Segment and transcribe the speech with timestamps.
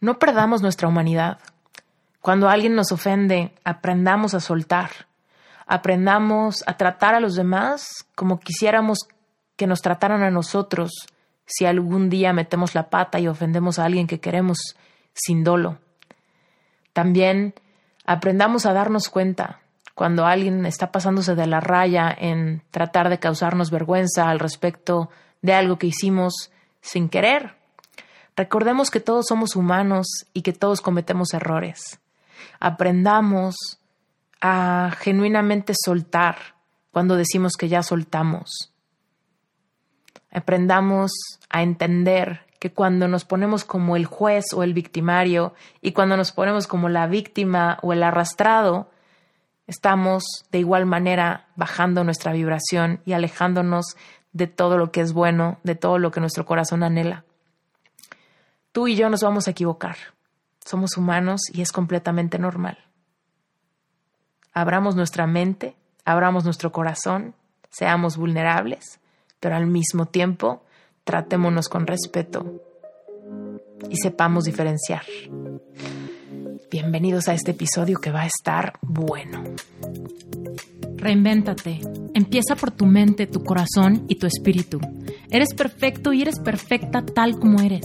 [0.00, 1.38] No perdamos nuestra humanidad.
[2.20, 4.90] Cuando alguien nos ofende, aprendamos a soltar.
[5.66, 8.98] Aprendamos a tratar a los demás como quisiéramos
[9.56, 11.06] que nos trataran a nosotros
[11.44, 14.76] si algún día metemos la pata y ofendemos a alguien que queremos
[15.12, 15.78] sin dolo.
[16.92, 17.54] También
[18.06, 19.60] aprendamos a darnos cuenta
[19.94, 25.10] cuando alguien está pasándose de la raya en tratar de causarnos vergüenza al respecto
[25.42, 27.57] de algo que hicimos sin querer.
[28.38, 31.98] Recordemos que todos somos humanos y que todos cometemos errores.
[32.60, 33.56] Aprendamos
[34.40, 36.36] a genuinamente soltar
[36.92, 38.72] cuando decimos que ya soltamos.
[40.30, 41.10] Aprendamos
[41.50, 46.30] a entender que cuando nos ponemos como el juez o el victimario y cuando nos
[46.30, 48.88] ponemos como la víctima o el arrastrado,
[49.66, 53.96] estamos de igual manera bajando nuestra vibración y alejándonos
[54.32, 57.24] de todo lo que es bueno, de todo lo que nuestro corazón anhela.
[58.72, 59.96] Tú y yo nos vamos a equivocar.
[60.64, 62.78] Somos humanos y es completamente normal.
[64.52, 67.34] Abramos nuestra mente, abramos nuestro corazón,
[67.70, 69.00] seamos vulnerables,
[69.40, 70.62] pero al mismo tiempo
[71.04, 72.60] tratémonos con respeto
[73.88, 75.04] y sepamos diferenciar.
[76.70, 79.42] Bienvenidos a este episodio que va a estar bueno.
[80.96, 81.80] Reinvéntate.
[82.12, 84.80] Empieza por tu mente, tu corazón y tu espíritu.
[85.30, 87.84] Eres perfecto y eres perfecta tal como eres.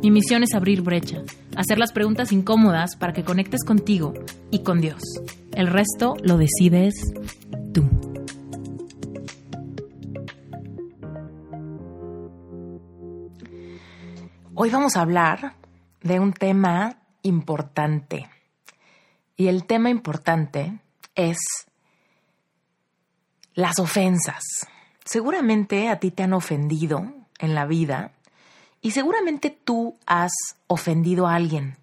[0.00, 1.22] Mi misión es abrir brecha,
[1.56, 4.14] hacer las preguntas incómodas para que conectes contigo
[4.48, 5.02] y con Dios.
[5.52, 6.94] El resto lo decides
[7.74, 7.84] tú.
[14.54, 15.54] Hoy vamos a hablar
[16.00, 18.28] de un tema importante
[19.36, 20.78] y el tema importante
[21.16, 21.38] es
[23.54, 24.44] las ofensas.
[25.04, 28.12] Seguramente a ti te han ofendido en la vida
[28.80, 30.32] y seguramente tú has
[30.66, 31.76] ofendido a alguien.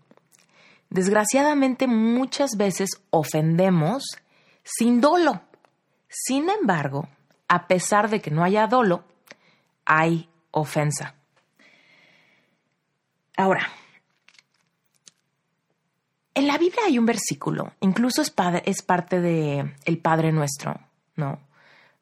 [0.89, 4.03] Desgraciadamente muchas veces ofendemos
[4.63, 5.41] sin dolo.
[6.07, 7.09] Sin embargo,
[7.47, 9.03] a pesar de que no haya dolo,
[9.85, 11.15] hay ofensa.
[13.37, 13.67] Ahora,
[16.33, 18.31] en la Biblia hay un versículo, incluso es,
[18.81, 20.79] parte de el Padre Nuestro,
[21.15, 21.39] ¿no?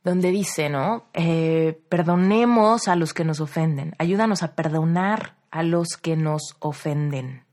[0.03, 1.05] Donde dice, ¿no?
[1.13, 7.45] Eh, perdonemos a los que nos ofenden, ayúdanos a perdonar a los que nos ofenden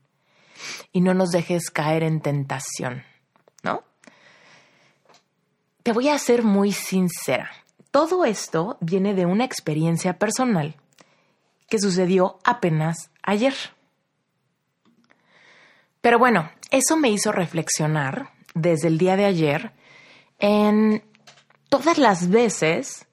[0.91, 3.03] y no nos dejes caer en tentación,
[3.63, 3.83] ¿no?
[5.83, 7.49] Te voy a ser muy sincera.
[7.91, 10.75] Todo esto viene de una experiencia personal
[11.69, 13.53] que sucedió apenas ayer.
[16.01, 19.71] Pero bueno, eso me hizo reflexionar desde el día de ayer
[20.39, 21.03] en
[21.71, 23.07] todas las veces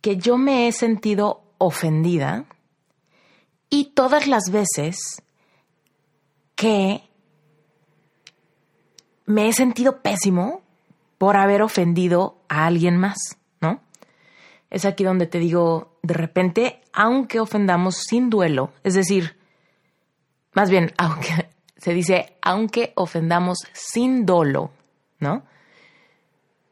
[0.00, 2.44] que yo me he sentido ofendida
[3.70, 5.22] y todas las veces
[6.56, 7.08] que
[9.26, 10.62] me he sentido pésimo
[11.18, 13.80] por haber ofendido a alguien más, ¿no?
[14.70, 19.36] Es aquí donde te digo, de repente, aunque ofendamos sin duelo, es decir,
[20.52, 24.72] más bien, aunque se dice, aunque ofendamos sin dolo,
[25.20, 25.44] ¿no?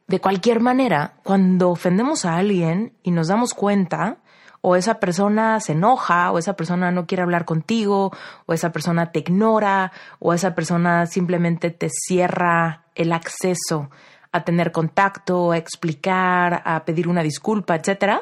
[0.07, 4.17] De cualquier manera, cuando ofendemos a alguien y nos damos cuenta,
[4.61, 8.11] o esa persona se enoja, o esa persona no quiere hablar contigo,
[8.45, 13.89] o esa persona te ignora, o esa persona simplemente te cierra el acceso
[14.31, 18.21] a tener contacto, a explicar, a pedir una disculpa, etcétera,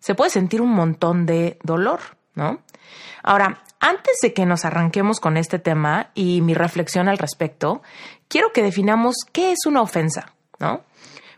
[0.00, 2.00] se puede sentir un montón de dolor,
[2.34, 2.60] ¿no?
[3.22, 7.82] Ahora, antes de que nos arranquemos con este tema y mi reflexión al respecto,
[8.28, 10.82] quiero que definamos qué es una ofensa, ¿no?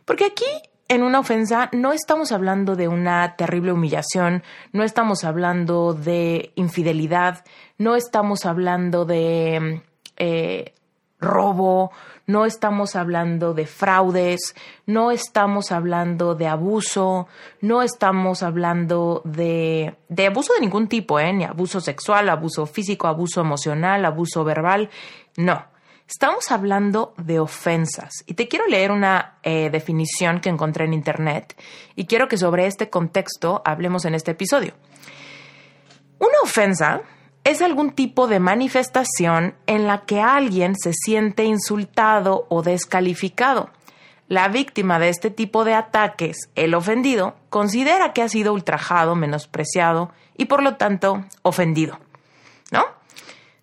[0.05, 0.45] Porque aquí
[0.89, 4.43] en una ofensa no estamos hablando de una terrible humillación,
[4.73, 7.45] no estamos hablando de infidelidad,
[7.79, 9.83] no estamos hablando de
[10.17, 10.75] eh,
[11.19, 11.91] robo,
[12.27, 14.55] no estamos hablando de fraudes,
[14.87, 17.29] no estamos hablando de abuso,
[17.61, 21.33] no estamos hablando de, de abuso de ningún tipo, ¿eh?
[21.33, 24.91] ni abuso sexual, abuso físico, abuso emocional, abuso verbal,
[25.37, 25.74] no.
[26.07, 31.59] Estamos hablando de ofensas y te quiero leer una eh, definición que encontré en Internet
[31.97, 34.75] y quiero que sobre este contexto hablemos en este episodio.
[36.19, 37.01] Una ofensa
[37.43, 43.71] es algún tipo de manifestación en la que alguien se siente insultado o descalificado.
[44.29, 50.13] La víctima de este tipo de ataques, el ofendido, considera que ha sido ultrajado, menospreciado
[50.37, 51.99] y por lo tanto ofendido.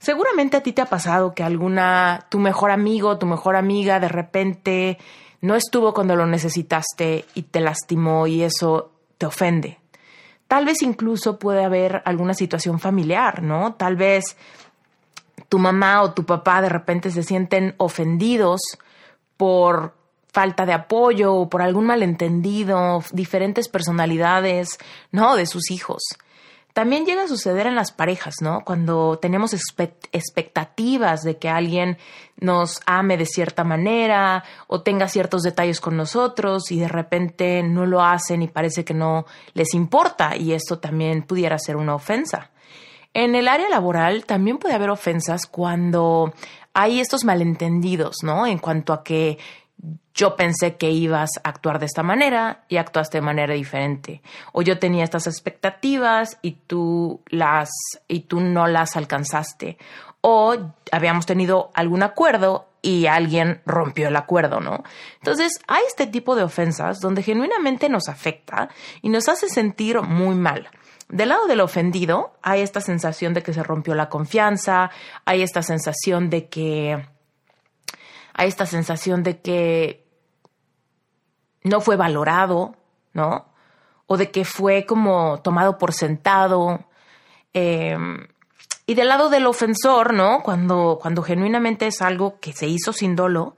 [0.01, 4.07] Seguramente a ti te ha pasado que alguna, tu mejor amigo, tu mejor amiga de
[4.07, 4.97] repente
[5.41, 8.89] no estuvo cuando lo necesitaste y te lastimó y eso
[9.19, 9.77] te ofende.
[10.47, 13.75] Tal vez incluso puede haber alguna situación familiar, ¿no?
[13.75, 14.37] Tal vez
[15.49, 18.61] tu mamá o tu papá de repente se sienten ofendidos
[19.37, 19.93] por
[20.33, 24.79] falta de apoyo o por algún malentendido, diferentes personalidades,
[25.11, 25.35] ¿no?
[25.35, 26.01] De sus hijos.
[26.73, 28.61] También llega a suceder en las parejas, ¿no?
[28.65, 31.97] Cuando tenemos expectativas de que alguien
[32.37, 37.85] nos ame de cierta manera o tenga ciertos detalles con nosotros y de repente no
[37.85, 42.51] lo hacen y parece que no les importa y esto también pudiera ser una ofensa.
[43.13, 46.33] En el área laboral también puede haber ofensas cuando
[46.73, 48.47] hay estos malentendidos, ¿no?
[48.47, 49.37] En cuanto a que
[50.13, 54.21] yo pensé que ibas a actuar de esta manera y actuaste de manera diferente.
[54.51, 57.69] O yo tenía estas expectativas y tú las
[58.07, 59.77] y tú no las alcanzaste.
[60.21, 60.55] O
[60.91, 64.83] habíamos tenido algún acuerdo y alguien rompió el acuerdo, ¿no?
[65.17, 68.69] Entonces, hay este tipo de ofensas donde genuinamente nos afecta
[69.01, 70.69] y nos hace sentir muy mal.
[71.09, 74.91] Del lado del ofendido, hay esta sensación de que se rompió la confianza,
[75.25, 77.05] hay esta sensación de que
[78.41, 80.03] hay esta sensación de que
[81.63, 82.75] no fue valorado,
[83.13, 83.45] ¿no?
[84.07, 86.87] O de que fue como tomado por sentado.
[87.53, 88.27] Em,
[88.87, 90.41] y del lado del ofensor, ¿no?
[90.41, 93.55] Cuando, cuando genuinamente es algo que se hizo sin dolo,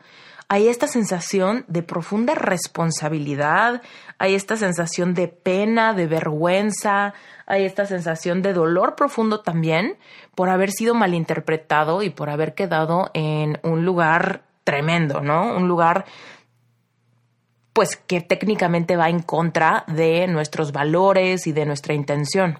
[0.49, 3.81] hay esta sensación de profunda responsabilidad,
[4.17, 7.13] hay esta sensación de pena, de vergüenza,
[7.45, 9.97] hay esta sensación de dolor profundo también
[10.35, 15.55] por haber sido malinterpretado y por haber quedado en un lugar tremendo, ¿no?
[15.55, 16.05] Un lugar
[17.73, 22.59] pues que técnicamente va en contra de nuestros valores y de nuestra intención.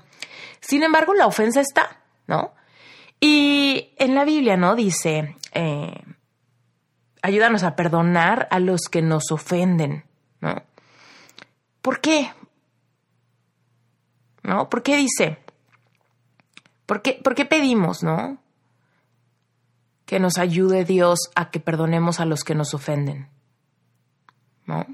[0.60, 2.54] Sin embargo, la ofensa está, ¿no?
[3.20, 4.76] Y en la Biblia, ¿no?
[4.76, 6.04] Dice, eh,
[7.22, 10.04] ayúdanos a perdonar a los que nos ofenden,
[10.42, 10.64] ¿no?
[11.82, 12.32] ¿Por qué?
[14.42, 14.70] ¿No?
[14.70, 15.38] ¿Por qué dice?
[16.86, 18.43] ¿Por qué, por qué pedimos, no?
[20.06, 23.30] Que nos ayude Dios a que perdonemos a los que nos ofenden.
[24.66, 24.86] ¿No?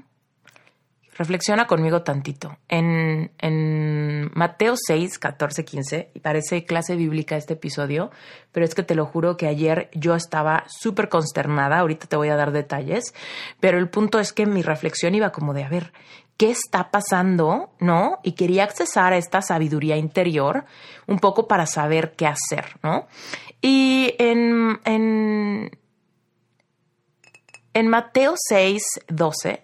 [1.20, 2.56] Reflexiona conmigo tantito.
[2.66, 8.10] En, en, Mateo 6, 14, 15, y parece clase bíblica este episodio,
[8.52, 12.30] pero es que te lo juro que ayer yo estaba súper consternada, ahorita te voy
[12.30, 13.12] a dar detalles,
[13.60, 15.92] pero el punto es que mi reflexión iba como de, a ver,
[16.40, 17.74] ¿qué está pasando?
[17.80, 18.18] ¿No?
[18.22, 20.64] Y quería accesar a esta sabiduría interior
[21.06, 23.08] un poco para saber qué hacer, ¿no?
[23.60, 25.78] Y en, en,
[27.74, 29.62] en Mateo 6, 12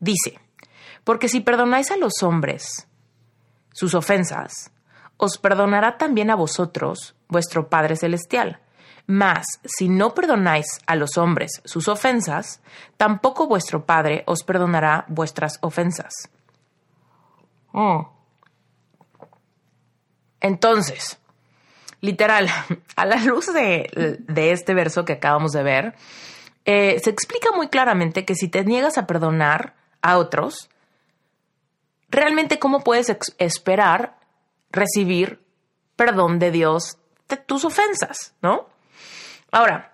[0.00, 0.40] dice,
[1.04, 2.88] porque si perdonáis a los hombres
[3.72, 4.72] sus ofensas,
[5.16, 8.62] os perdonará también a vosotros vuestro Padre Celestial.
[9.06, 12.60] Mas si no perdonáis a los hombres sus ofensas,
[12.96, 16.12] tampoco vuestro Padre os perdonará vuestras ofensas.
[17.72, 18.10] Oh.
[20.40, 21.18] Entonces,
[22.00, 22.48] literal,
[22.96, 25.94] a la luz de, este verso que acabamos de ver,
[26.64, 30.68] eh, se explica muy claramente que si te niegas a perdonar a otros,
[32.08, 34.18] realmente cómo puedes esperar
[34.70, 35.40] recibir
[35.96, 36.98] perdón de Dios
[37.28, 38.68] de tus ofensas, ¿no?
[39.50, 39.92] Ahora,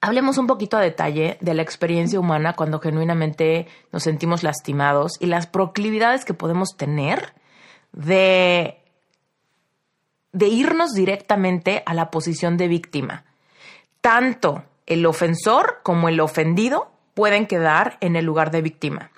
[0.00, 5.26] hablemos un poquito a detalle de la experiencia humana cuando genuinamente nos sentimos lastimados y
[5.26, 7.34] las proclividades que podemos tener
[7.92, 8.82] de
[10.32, 13.24] de irnos directamente a la posición de víctima.
[14.00, 19.10] Tanto el ofensor como el ofendido pueden quedar en el lugar de víctima.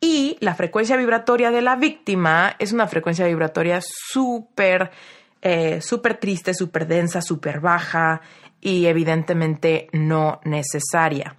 [0.00, 4.90] Y la frecuencia vibratoria de la víctima es una frecuencia vibratoria súper,
[5.40, 8.20] eh, súper triste, súper densa, súper baja
[8.64, 11.36] y evidentemente no necesaria.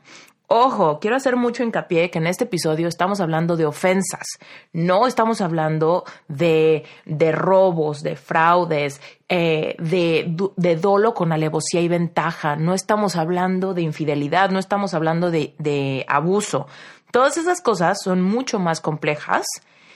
[0.47, 4.27] Ojo, quiero hacer mucho hincapié que en este episodio estamos hablando de ofensas,
[4.73, 11.87] no estamos hablando de, de robos, de fraudes, eh, de, de, dolo con alevosía y
[11.87, 16.67] ventaja, no estamos hablando de infidelidad, no estamos hablando de, de abuso.
[17.09, 19.47] Todas esas cosas son mucho más complejas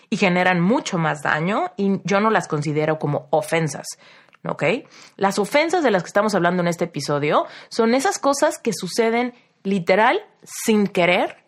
[0.09, 3.86] y generan mucho más daño y yo no las considero como ofensas.
[4.46, 4.63] ¿Ok?
[5.17, 9.34] Las ofensas de las que estamos hablando en este episodio son esas cosas que suceden
[9.63, 11.43] literal, sin querer,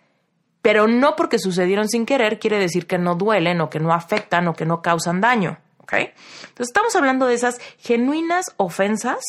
[0.61, 4.47] pero no porque sucedieron sin querer quiere decir que no duelen o que no afectan
[4.47, 5.57] o que no causan daño.
[5.77, 5.93] ¿Ok?
[5.93, 9.23] Entonces estamos hablando de esas genuinas ofensas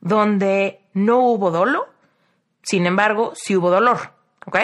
[0.00, 1.86] donde no hubo dolo,
[2.62, 4.12] sin embargo, sí hubo dolor.
[4.46, 4.58] ¿Ok?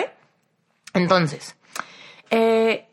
[0.94, 1.56] Entonces,
[2.30, 2.87] eh,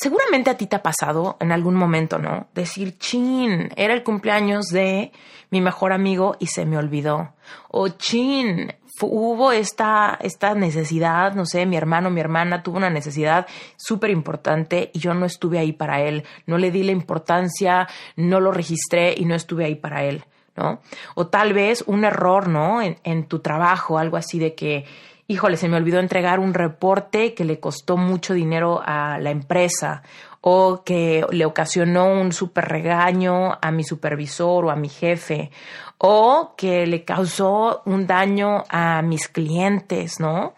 [0.00, 2.46] seguramente a ti te ha pasado en algún momento, ¿no?
[2.54, 5.12] Decir, chin, era el cumpleaños de
[5.50, 7.34] mi mejor amigo y se me olvidó.
[7.68, 13.46] O chin, hubo esta, esta necesidad, no sé, mi hermano, mi hermana tuvo una necesidad
[13.76, 16.24] súper importante y yo no estuve ahí para él.
[16.46, 20.24] No le di la importancia, no lo registré y no estuve ahí para él,
[20.56, 20.80] ¿no?
[21.14, 22.82] O tal vez un error, ¿no?
[22.82, 24.84] En, en tu trabajo, algo así de que
[25.28, 30.02] híjole, se me olvidó entregar un reporte que le costó mucho dinero a la empresa
[30.40, 35.50] o que le ocasionó un super regaño a mi supervisor o a mi jefe
[35.98, 40.54] o que le causó un daño a mis clientes, ¿no?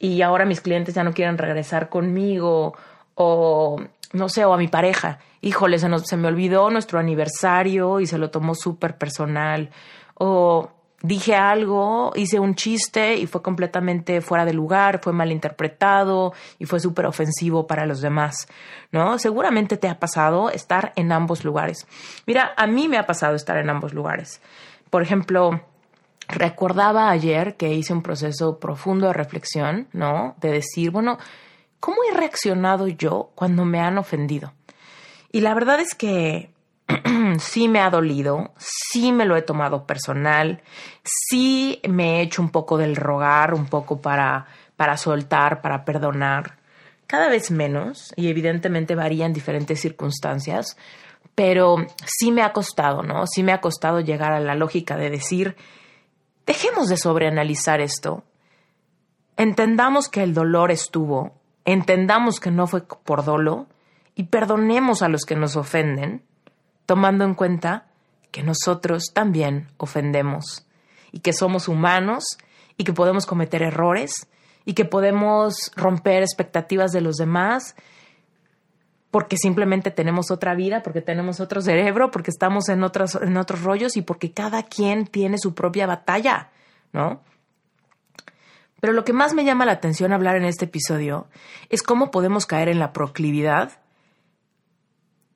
[0.00, 2.74] Y ahora mis clientes ya no quieren regresar conmigo
[3.14, 3.80] o
[4.12, 5.20] no sé, o a mi pareja.
[5.42, 9.70] Híjole, se, se me olvidó nuestro aniversario y se lo tomó súper personal.
[10.14, 10.70] O
[11.02, 16.66] dije algo, hice un chiste y fue completamente fuera de lugar, fue mal interpretado y
[16.66, 18.48] fue súper ofensivo para los demás,
[18.92, 19.18] ¿no?
[19.18, 21.86] Seguramente te ha pasado estar en ambos lugares.
[22.26, 24.40] Mira, a mí me ha pasado estar en ambos lugares.
[24.90, 25.60] Por ejemplo,
[26.28, 30.36] recordaba ayer que hice un proceso profundo de reflexión, ¿no?
[30.40, 31.18] De decir, bueno,
[31.80, 34.52] ¿cómo he reaccionado yo cuando me han ofendido?
[35.32, 36.51] Y la verdad es que
[37.38, 40.62] sí me ha dolido, sí me lo he tomado personal,
[41.04, 44.46] sí me he hecho un poco del rogar, un poco para,
[44.76, 46.58] para soltar, para perdonar,
[47.06, 50.76] cada vez menos, y evidentemente varía en diferentes circunstancias,
[51.34, 53.26] pero sí me ha costado, ¿no?
[53.26, 55.56] Sí me ha costado llegar a la lógica de decir,
[56.46, 58.24] dejemos de sobreanalizar esto,
[59.36, 61.34] entendamos que el dolor estuvo,
[61.64, 63.66] entendamos que no fue por dolo,
[64.14, 66.22] y perdonemos a los que nos ofenden,
[66.86, 67.86] tomando en cuenta
[68.30, 70.66] que nosotros también ofendemos
[71.12, 72.24] y que somos humanos
[72.76, 74.28] y que podemos cometer errores
[74.64, 77.74] y que podemos romper expectativas de los demás
[79.12, 83.62] porque simplemente tenemos otra vida, porque tenemos otro cerebro, porque estamos en otros, en otros
[83.62, 86.50] rollos y porque cada quien tiene su propia batalla,
[86.94, 87.20] ¿no?
[88.80, 91.28] Pero lo que más me llama la atención hablar en este episodio
[91.68, 93.72] es cómo podemos caer en la proclividad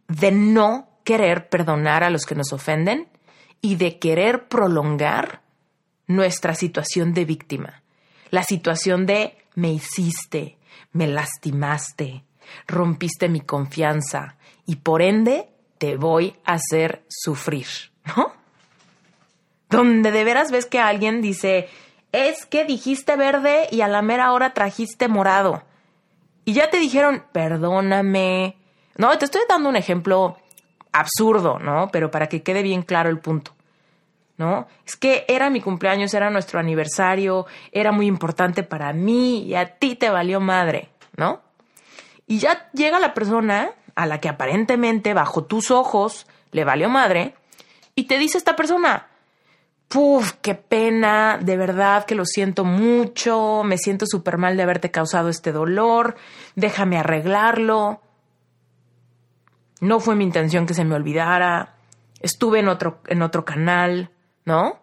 [0.08, 3.08] de no querer perdonar a los que nos ofenden
[3.62, 5.40] y de querer prolongar
[6.08, 7.82] nuestra situación de víctima.
[8.30, 10.58] La situación de me hiciste,
[10.92, 12.24] me lastimaste,
[12.66, 14.36] rompiste mi confianza
[14.66, 15.48] y por ende
[15.78, 17.68] te voy a hacer sufrir,
[18.04, 18.32] ¿no?
[19.70, 21.68] Donde de veras ves que alguien dice,
[22.10, 25.62] es que dijiste verde y a la mera hora trajiste morado.
[26.44, 28.56] Y ya te dijeron, perdóname.
[28.96, 30.38] No, te estoy dando un ejemplo
[30.92, 31.88] absurdo, ¿no?
[31.92, 33.52] Pero para que quede bien claro el punto.
[34.38, 34.66] ¿No?
[34.86, 39.78] Es que era mi cumpleaños, era nuestro aniversario, era muy importante para mí y a
[39.78, 41.40] ti te valió madre, ¿no?
[42.26, 47.34] Y ya llega la persona a la que aparentemente bajo tus ojos le valió madre
[47.94, 49.06] y te dice esta persona,
[49.88, 54.90] Puf, qué pena, de verdad que lo siento mucho, me siento súper mal de haberte
[54.90, 56.16] causado este dolor,
[56.56, 58.00] déjame arreglarlo
[59.80, 61.74] no fue mi intención que se me olvidara,
[62.20, 64.10] estuve en otro, en otro canal,
[64.44, 64.78] ¿no?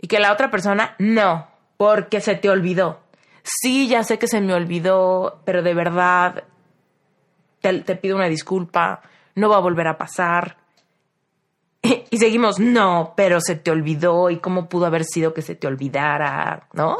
[0.00, 3.00] Y que la otra persona, no, porque se te olvidó.
[3.42, 6.44] Sí, ya sé que se me olvidó, pero de verdad
[7.60, 9.02] te, pido una disculpa,
[9.34, 10.56] no va a volver a pasar.
[12.10, 15.66] Y, seguimos, no, pero se te olvidó y cómo pudo haber sido que se te
[15.66, 16.96] olvidara, ¿no?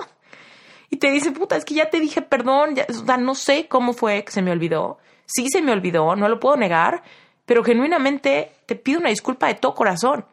[0.91, 3.67] Y te dice, puta, es que ya te dije perdón, ya, o sea, no sé
[3.67, 7.03] cómo fue que se me olvidó, Sí se me olvidó, no lo puedo negar,
[7.45, 10.25] pero genuinamente te pido una disculpa de todo corazón.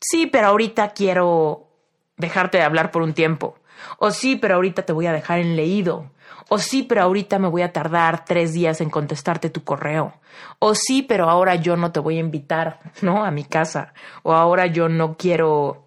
[0.00, 1.68] Sí, pero ahorita quiero
[2.16, 3.56] dejarte de hablar por un tiempo.
[3.98, 6.10] O sí, pero ahorita te voy a dejar en leído.
[6.48, 10.14] O sí, pero ahorita me voy a tardar tres días en contestarte tu correo.
[10.58, 13.24] O sí, pero ahora yo no te voy a invitar, ¿no?
[13.24, 13.92] A mi casa.
[14.22, 15.84] O ahora yo no quiero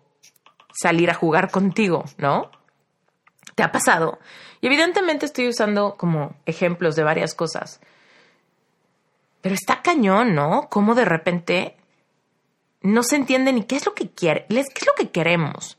[0.74, 2.52] salir a jugar contigo, ¿no?
[3.56, 4.20] ¿Te ha pasado?
[4.62, 7.82] Y evidentemente estoy usando como ejemplos de varias cosas.
[9.42, 10.68] Pero está cañón, ¿no?
[10.70, 11.78] Cómo de repente
[12.82, 15.78] no se entiende ni qué es lo que quiere, qué es lo que queremos,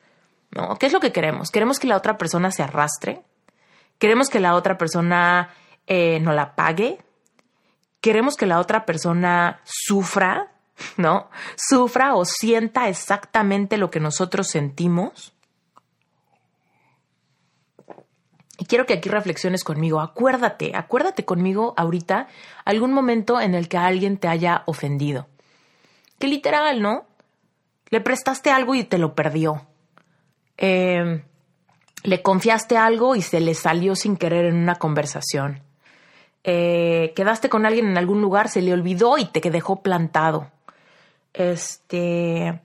[0.50, 0.76] ¿no?
[0.78, 1.50] ¿Qué es lo que queremos?
[1.50, 3.22] ¿Queremos que la otra persona se arrastre?
[3.98, 5.50] ¿Queremos que la otra persona
[5.86, 6.98] eh, no la pague?
[8.00, 10.52] ¿Queremos que la otra persona sufra?
[10.96, 11.30] ¿No?
[11.56, 15.32] Sufra o sienta exactamente lo que nosotros sentimos.
[18.62, 20.00] Y quiero que aquí reflexiones conmigo.
[20.00, 22.28] Acuérdate, acuérdate conmigo ahorita
[22.64, 25.26] algún momento en el que alguien te haya ofendido.
[26.20, 27.04] que literal, ¿no?
[27.90, 29.66] Le prestaste algo y te lo perdió.
[30.58, 31.24] Eh,
[32.04, 35.64] le confiaste algo y se le salió sin querer en una conversación.
[36.44, 40.52] Eh, quedaste con alguien en algún lugar, se le olvidó y te dejó plantado.
[41.32, 42.60] Este.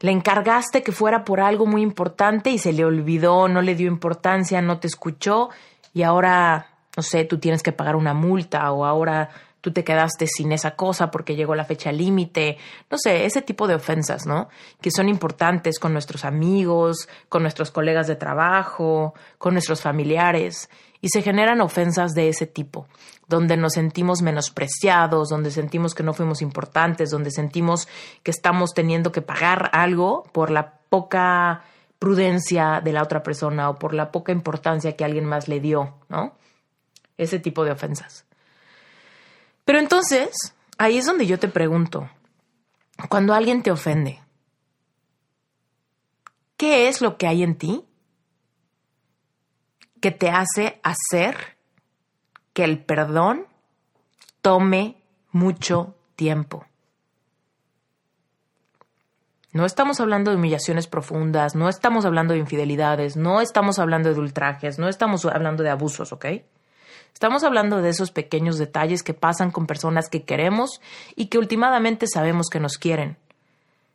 [0.00, 3.88] Le encargaste que fuera por algo muy importante y se le olvidó, no le dio
[3.88, 5.50] importancia, no te escuchó
[5.92, 10.26] y ahora, no sé, tú tienes que pagar una multa o ahora tú te quedaste
[10.26, 12.58] sin esa cosa porque llegó la fecha límite,
[12.90, 14.48] no sé, ese tipo de ofensas, ¿no?
[14.80, 21.10] Que son importantes con nuestros amigos, con nuestros colegas de trabajo, con nuestros familiares, y
[21.10, 22.86] se generan ofensas de ese tipo,
[23.28, 27.88] donde nos sentimos menospreciados, donde sentimos que no fuimos importantes, donde sentimos
[28.22, 31.62] que estamos teniendo que pagar algo por la poca
[31.98, 35.94] prudencia de la otra persona o por la poca importancia que alguien más le dio,
[36.08, 36.34] ¿no?
[37.16, 38.24] Ese tipo de ofensas.
[39.64, 42.08] Pero entonces, ahí es donde yo te pregunto,
[43.08, 44.20] cuando alguien te ofende,
[46.56, 47.87] ¿qué es lo que hay en ti
[50.00, 51.56] que te hace hacer
[52.52, 53.46] que el perdón
[54.42, 54.96] tome
[55.32, 56.64] mucho tiempo?
[59.52, 64.20] No estamos hablando de humillaciones profundas, no estamos hablando de infidelidades, no estamos hablando de
[64.20, 66.26] ultrajes, no estamos hablando de abusos, ¿ok?
[67.14, 70.80] Estamos hablando de esos pequeños detalles que pasan con personas que queremos
[71.16, 73.16] y que últimamente sabemos que nos quieren.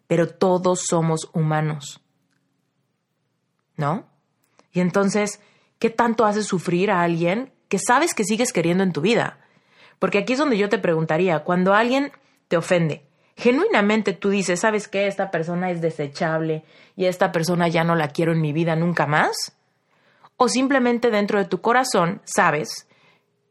[0.07, 2.01] Pero todos somos humanos.
[3.77, 4.05] ¿No?
[4.73, 5.39] Y entonces,
[5.83, 9.39] ¿qué tanto hace sufrir a alguien que sabes que sigues queriendo en tu vida?
[9.99, 12.13] Porque aquí es donde yo te preguntaría, cuando alguien
[12.47, 13.03] te ofende,
[13.35, 15.07] genuinamente tú dices, ¿sabes qué?
[15.07, 16.63] Esta persona es desechable
[16.95, 19.57] y esta persona ya no la quiero en mi vida nunca más.
[20.37, 22.87] O simplemente dentro de tu corazón sabes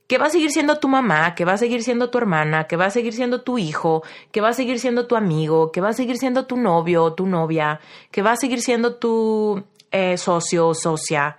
[0.07, 2.77] que va a seguir siendo tu mamá, que va a seguir siendo tu hermana, que
[2.77, 5.91] va a seguir siendo tu hijo, que va a seguir siendo tu amigo, que va
[5.91, 7.79] a seguir siendo tu novio o tu novia,
[8.11, 11.37] que va a seguir siendo tu eh, socio o socia,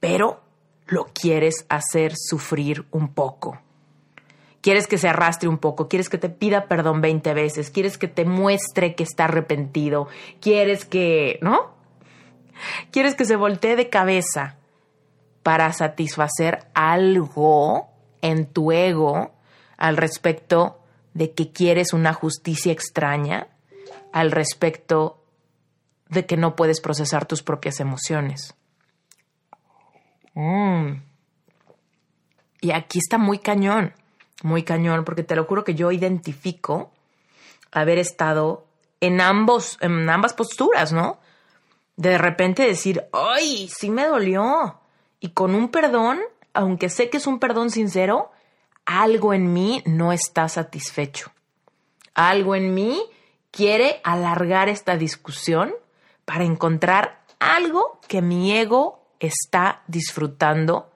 [0.00, 0.40] pero
[0.86, 3.60] lo quieres hacer sufrir un poco.
[4.60, 8.08] Quieres que se arrastre un poco, quieres que te pida perdón 20 veces, quieres que
[8.08, 10.08] te muestre que está arrepentido,
[10.40, 11.74] quieres que, ¿no?
[12.90, 14.56] Quieres que se voltee de cabeza
[15.42, 17.88] para satisfacer algo
[18.20, 19.32] en tu ego
[19.78, 20.78] al respecto
[21.14, 23.48] de que quieres una justicia extraña,
[24.12, 25.24] al respecto
[26.10, 28.54] de que no puedes procesar tus propias emociones.
[30.34, 31.02] Mm.
[32.60, 33.94] Y aquí está muy cañón,
[34.42, 36.92] muy cañón, porque te lo juro que yo identifico
[37.72, 38.66] haber estado
[39.00, 41.20] en ambos, en ambas posturas, ¿no?
[41.96, 43.68] De repente decir, ¡ay!
[43.68, 44.80] Sí me dolió.
[45.20, 46.20] Y con un perdón
[46.52, 48.30] aunque sé que es un perdón sincero,
[48.84, 51.30] algo en mí no está satisfecho.
[52.14, 53.00] Algo en mí
[53.50, 55.72] quiere alargar esta discusión
[56.24, 60.90] para encontrar algo que mi ego está disfrutando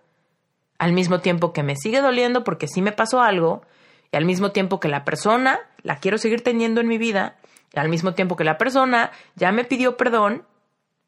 [0.78, 3.62] al mismo tiempo que me sigue doliendo porque sí me pasó algo
[4.10, 7.36] y al mismo tiempo que la persona la quiero seguir teniendo en mi vida
[7.72, 10.44] y al mismo tiempo que la persona ya me pidió perdón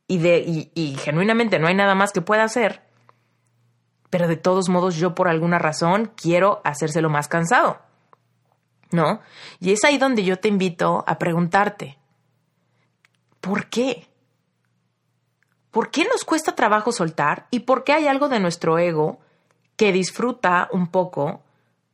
[0.07, 2.87] y, de, y, y genuinamente no hay nada más que pueda hacer
[4.11, 7.81] pero de todos modos yo por alguna razón quiero hacérselo más cansado.
[8.93, 9.21] ¿No?
[9.59, 11.99] Y es ahí donde yo te invito a preguntarte,
[13.41, 14.07] ¿por qué?
[15.71, 19.21] ¿Por qué nos cuesta trabajo soltar y por qué hay algo de nuestro ego
[19.77, 21.43] que disfruta un poco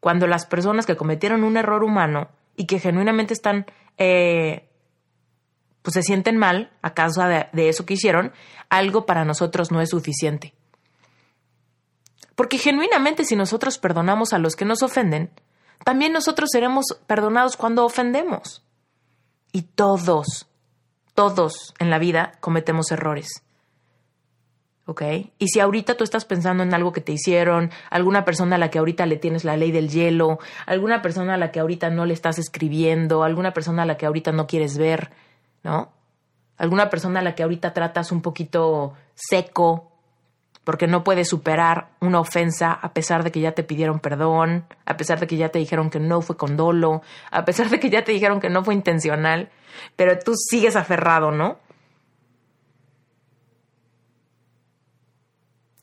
[0.00, 3.66] cuando las personas que cometieron un error humano y que genuinamente están,
[3.98, 4.68] eh,
[5.82, 8.32] pues se sienten mal a causa de eso que hicieron,
[8.68, 10.54] algo para nosotros no es suficiente?
[12.34, 15.30] Porque genuinamente si nosotros perdonamos a los que nos ofenden,
[15.84, 18.64] también nosotros seremos perdonados cuando ofendemos.
[19.52, 20.48] Y todos,
[21.14, 23.42] todos en la vida cometemos errores.
[24.92, 25.02] ¿Ok?
[25.38, 28.68] Y si ahorita tú estás pensando en algo que te hicieron, alguna persona a la
[28.68, 32.04] que ahorita le tienes la ley del hielo, alguna persona a la que ahorita no
[32.04, 35.10] le estás escribiendo, alguna persona a la que ahorita no quieres ver,
[35.62, 35.92] ¿no?
[36.58, 39.92] Alguna persona a la que ahorita tratas un poquito seco,
[40.62, 44.98] porque no puedes superar una ofensa a pesar de que ya te pidieron perdón, a
[44.98, 47.00] pesar de que ya te dijeron que no fue con dolo,
[47.30, 49.48] a pesar de que ya te dijeron que no fue intencional,
[49.96, 51.56] pero tú sigues aferrado, ¿no?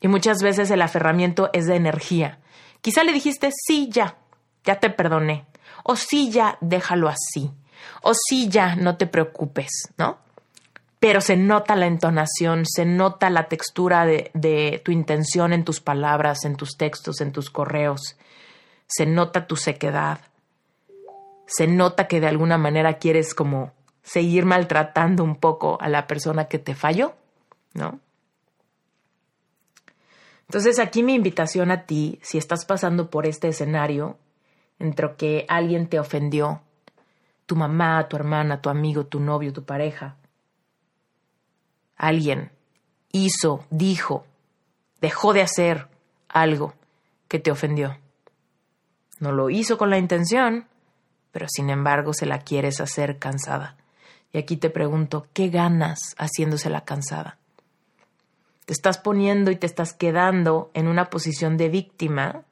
[0.00, 2.38] Y muchas veces el aferramiento es de energía.
[2.80, 4.16] Quizá le dijiste, sí, ya,
[4.64, 5.46] ya te perdoné.
[5.84, 7.50] O sí, ya, déjalo así.
[8.02, 10.18] O sí, ya, no te preocupes, ¿no?
[11.00, 16.44] pero se nota la entonación, se nota la textura de, tu intención en tus palabras,
[16.44, 18.18] en tus textos, en tus correos,
[18.86, 20.20] se nota tu sequedad,
[21.46, 26.44] se nota que de alguna manera quieres como seguir maltratando un poco a la persona
[26.44, 27.14] que te falló,
[27.72, 27.98] ¿no?
[30.50, 34.18] Entonces aquí mi invitación a ti, si estás pasando por este escenario,
[34.80, 36.60] entre que alguien te ofendió,
[37.46, 40.16] tu mamá, tu hermana, tu amigo, tu novio, tu pareja,
[41.94, 42.50] alguien
[43.12, 44.26] hizo, dijo,
[45.00, 45.86] dejó de hacer
[46.28, 46.74] algo
[47.28, 47.98] que te ofendió.
[49.20, 50.66] No lo hizo con la intención,
[51.30, 53.76] pero sin embargo se la quieres hacer cansada.
[54.32, 57.38] Y aquí te pregunto, ¿qué ganas haciéndosela cansada?
[58.70, 62.44] Te estás poniendo y te estás quedando en una posición de víctima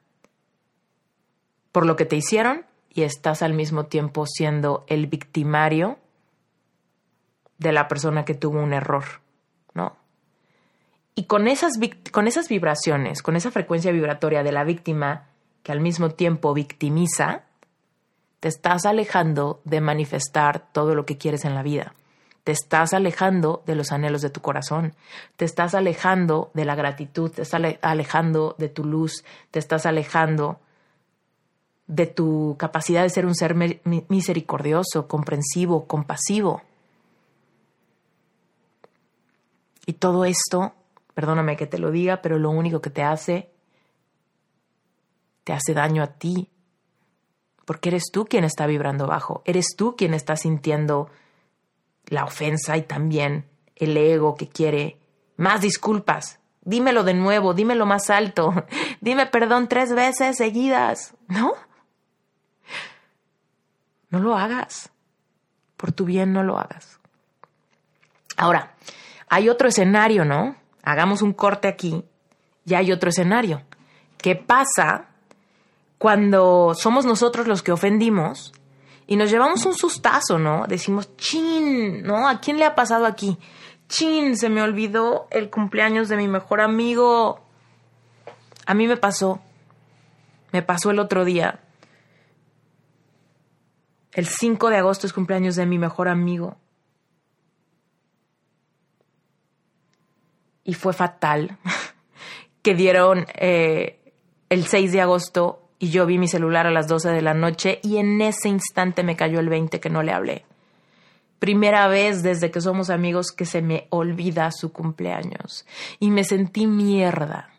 [1.71, 5.97] por lo que te hicieron y estás al mismo tiempo siendo el victimario
[7.57, 9.05] de la persona que tuvo un error,
[9.73, 9.95] ¿no?
[11.15, 11.79] Y con esas,
[12.11, 15.27] con esas vibraciones, con esa frecuencia vibratoria de la víctima
[15.63, 17.43] que al mismo tiempo victimiza,
[18.41, 21.93] te estás alejando de manifestar todo lo que quieres en la vida
[22.49, 24.95] te estás alejando de los anhelos de tu corazón,
[25.35, 30.59] te estás alejando de la gratitud, te estás alejando de tu luz, te estás alejando
[31.85, 36.63] de tu capacidad de ser un ser misericordioso, comprensivo, compasivo.
[39.85, 40.73] Y todo esto,
[41.13, 43.51] perdóname que te lo diga, pero lo único que te hace,
[45.43, 46.49] te hace daño a ti,
[47.65, 51.11] porque eres tú quien está vibrando bajo, eres tú quien está sintiendo
[52.09, 53.45] la ofensa y también
[53.75, 54.97] el ego que quiere
[55.37, 56.39] más disculpas.
[56.61, 58.53] Dímelo de nuevo, dímelo más alto,
[59.01, 61.53] dime perdón tres veces seguidas, ¿no?
[64.09, 64.91] No lo hagas.
[65.77, 66.99] Por tu bien no lo hagas.
[68.35, 68.73] Ahora,
[69.29, 70.55] hay otro escenario, ¿no?
[70.83, 72.03] Hagamos un corte aquí
[72.65, 73.61] y hay otro escenario.
[74.17, 75.05] ¿Qué pasa
[75.97, 78.53] cuando somos nosotros los que ofendimos
[79.09, 80.67] y nos llevamos un sustazo, ¿no?
[80.67, 82.29] Decimos, chin, ¿no?
[82.29, 83.39] ¿A quién le ha pasado aquí?
[83.87, 87.39] Chin, se me olvidó el cumpleaños de mi mejor amigo.
[88.67, 89.41] A mí me pasó.
[90.51, 91.59] Me pasó el otro día.
[94.11, 96.57] El 5 de agosto es cumpleaños de mi mejor amigo.
[100.63, 101.57] Y fue fatal
[102.61, 104.13] que dieron eh,
[104.49, 107.79] el 6 de agosto y yo vi mi celular a las 12 de la noche
[107.81, 110.45] y en ese instante me cayó el 20 que no le hablé.
[111.39, 115.65] Primera vez desde que somos amigos que se me olvida su cumpleaños.
[115.97, 117.49] Y me sentí mierda.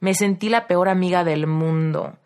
[0.00, 2.18] Me sentí la peor amiga del mundo.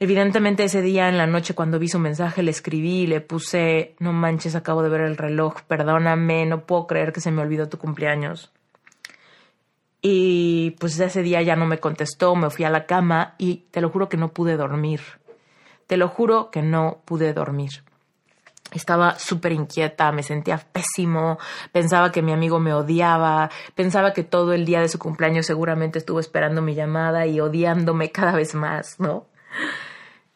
[0.00, 3.96] Evidentemente ese día en la noche cuando vi su mensaje le escribí y le puse,
[3.98, 7.68] no manches, acabo de ver el reloj, perdóname, no puedo creer que se me olvidó
[7.68, 8.52] tu cumpleaños.
[10.00, 13.80] Y pues ese día ya no me contestó, me fui a la cama y te
[13.80, 15.00] lo juro que no pude dormir.
[15.86, 17.82] Te lo juro que no pude dormir.
[18.72, 21.38] Estaba súper inquieta, me sentía pésimo,
[21.72, 25.98] pensaba que mi amigo me odiaba, pensaba que todo el día de su cumpleaños seguramente
[25.98, 29.26] estuvo esperando mi llamada y odiándome cada vez más, ¿no?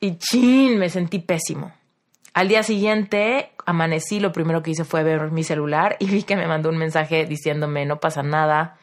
[0.00, 1.72] Y chin, me sentí pésimo.
[2.32, 6.34] Al día siguiente amanecí, lo primero que hice fue ver mi celular y vi que
[6.34, 8.78] me mandó un mensaje diciéndome no pasa nada,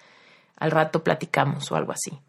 [0.59, 2.19] al rato platicamos o algo así.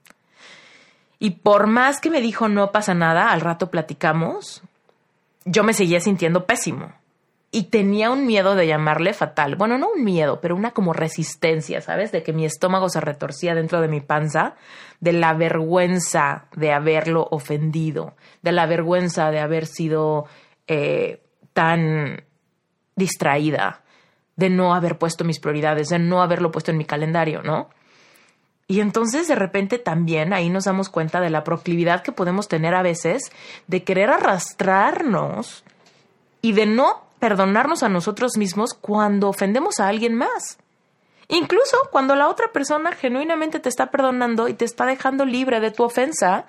[1.19, 4.63] Y por más que me dijo no pasa nada, al rato platicamos,
[5.45, 6.93] yo me seguía sintiendo pésimo.
[7.53, 9.57] Y tenía un miedo de llamarle fatal.
[9.57, 12.13] Bueno, no un miedo, pero una como resistencia, ¿sabes?
[12.13, 14.55] De que mi estómago se retorcía dentro de mi panza,
[15.01, 20.27] de la vergüenza de haberlo ofendido, de la vergüenza de haber sido
[20.69, 22.23] eh, tan
[22.95, 23.83] distraída,
[24.37, 27.69] de no haber puesto mis prioridades, de no haberlo puesto en mi calendario, ¿no?
[28.71, 32.77] Y entonces de repente también ahí nos damos cuenta de la proclividad que podemos tener
[32.77, 33.33] a veces
[33.67, 35.65] de querer arrastrarnos
[36.41, 40.57] y de no perdonarnos a nosotros mismos cuando ofendemos a alguien más.
[41.27, 45.73] Incluso cuando la otra persona genuinamente te está perdonando y te está dejando libre de
[45.73, 46.45] tu ofensa,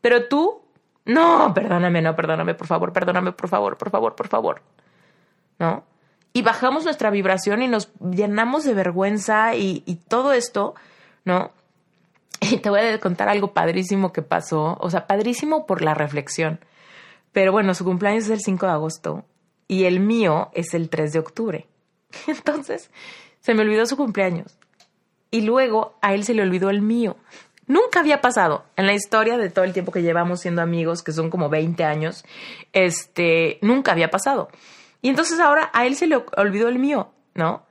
[0.00, 0.62] pero tú,
[1.04, 4.62] no, perdóname, no, perdóname, por favor, perdóname, por favor, por favor, por favor.
[5.58, 5.82] ¿No?
[6.32, 10.76] Y bajamos nuestra vibración y nos llenamos de vergüenza y, y todo esto
[11.26, 11.50] ¿no?
[12.40, 16.60] Y te voy a contar algo padrísimo que pasó, o sea, padrísimo por la reflexión.
[17.32, 19.24] Pero bueno, su cumpleaños es el 5 de agosto
[19.68, 21.66] y el mío es el 3 de octubre.
[22.26, 22.90] Entonces,
[23.40, 24.58] se me olvidó su cumpleaños.
[25.30, 27.16] Y luego a él se le olvidó el mío.
[27.66, 31.12] Nunca había pasado en la historia de todo el tiempo que llevamos siendo amigos, que
[31.12, 32.24] son como 20 años,
[32.72, 34.48] este, nunca había pasado.
[35.02, 37.65] Y entonces ahora a él se le olvidó el mío, ¿no?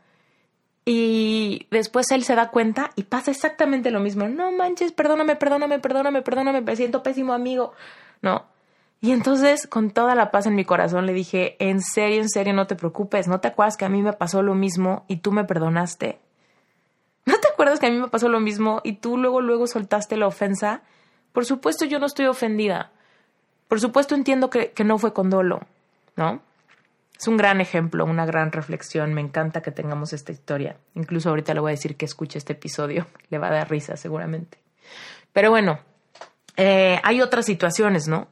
[0.86, 4.28] Y después él se da cuenta y pasa exactamente lo mismo.
[4.28, 7.74] No manches, perdóname, perdóname, perdóname, perdóname, me siento pésimo amigo.
[8.22, 8.46] No.
[9.02, 12.54] Y entonces, con toda la paz en mi corazón, le dije, en serio, en serio,
[12.54, 15.32] no te preocupes, ¿no te acuerdas que a mí me pasó lo mismo y tú
[15.32, 16.20] me perdonaste?
[17.26, 20.18] ¿No te acuerdas que a mí me pasó lo mismo y tú luego, luego soltaste
[20.18, 20.82] la ofensa?
[21.34, 22.92] Por supuesto, yo no estoy ofendida.
[23.68, 25.62] Por supuesto, entiendo que, que no fue con dolo,
[26.16, 26.42] ¿no?
[27.18, 29.14] Es un gran ejemplo, una gran reflexión.
[29.14, 30.78] Me encanta que tengamos esta historia.
[30.96, 33.08] Incluso ahorita le voy a decir que escuche este episodio.
[33.30, 34.58] Le va a dar risa, seguramente.
[35.34, 35.80] Pero bueno,
[36.58, 38.28] eh, hay otras situaciones, ¿no?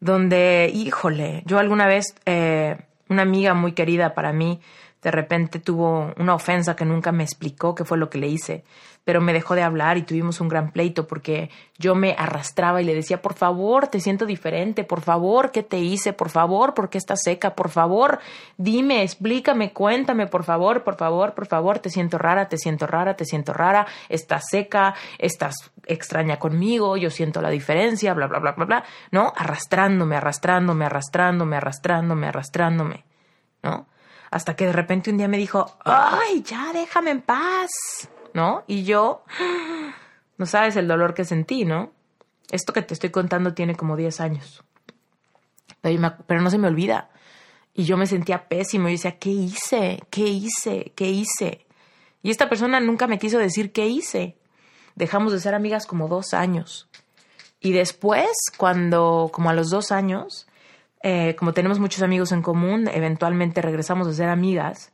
[0.00, 2.76] Donde, híjole, yo alguna vez, eh,
[3.08, 4.60] una amiga muy querida para mí,
[5.04, 8.64] de repente tuvo una ofensa que nunca me explicó qué fue lo que le hice
[9.04, 12.84] pero me dejó de hablar y tuvimos un gran pleito porque yo me arrastraba y
[12.84, 16.14] le decía, por favor, te siento diferente, por favor, ¿qué te hice?
[16.14, 17.54] Por favor, ¿por qué estás seca?
[17.54, 18.18] Por favor,
[18.56, 23.14] dime, explícame, cuéntame, por favor, por favor, por favor, te siento rara, te siento rara,
[23.14, 28.52] te siento rara, estás seca, estás extraña conmigo, yo siento la diferencia, bla, bla, bla,
[28.52, 29.32] bla, bla, ¿no?
[29.36, 33.04] Arrastrándome, arrastrándome, arrastrándome, arrastrándome, arrastrándome,
[33.62, 33.86] ¿no?
[34.34, 37.70] Hasta que de repente un día me dijo, ay, ya déjame en paz.
[38.34, 38.64] ¿no?
[38.66, 39.24] Y yo,
[40.36, 41.92] no sabes el dolor que sentí, ¿no?
[42.50, 44.62] Esto que te estoy contando tiene como 10 años.
[45.80, 47.10] Pero, no se me olvida.
[47.72, 50.02] Y yo me sentía pésimo y decía, ¿qué hice?
[50.10, 50.92] ¿Qué hice?
[50.94, 51.66] ¿Qué hice?
[52.22, 54.36] Y esta persona nunca me quiso decir qué hice.
[54.94, 56.88] Dejamos de ser amigas como dos años.
[57.60, 60.46] Y después, cuando, como a los dos años,
[61.06, 64.90] eh, como tenemos muchos amigos en común, eventualmente regresamos a ser amigas.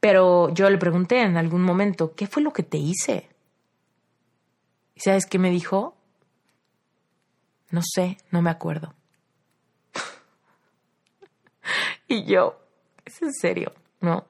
[0.00, 3.26] Pero yo le pregunté en algún momento, ¿qué fue lo que te hice?
[4.94, 5.96] ¿Y sabes qué me dijo?
[7.70, 8.92] No sé, no me acuerdo.
[12.06, 12.60] y yo,
[13.06, 14.26] es en serio, ¿no?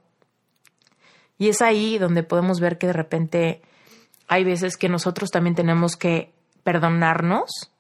[1.39, 3.63] Y es ahí donde podemos ver que de repente
[4.29, 7.73] hay veces que nosotros también tenemos que perdonarnos,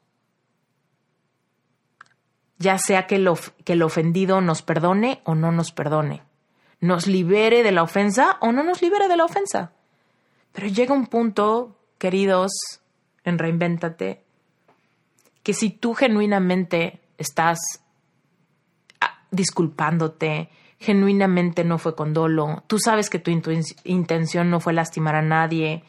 [2.58, 6.22] ya sea que, lo, que el ofendido nos perdone o no nos perdone
[6.80, 9.72] nos libere de la ofensa o no nos libere de la ofensa.
[10.52, 12.52] Pero llega un punto, queridos,
[13.24, 14.24] en Reinvéntate,
[15.42, 17.58] que si tú genuinamente estás
[19.00, 23.30] ah, disculpándote, genuinamente no fue con dolo, tú sabes que tu
[23.84, 25.82] intención no fue lastimar a nadie,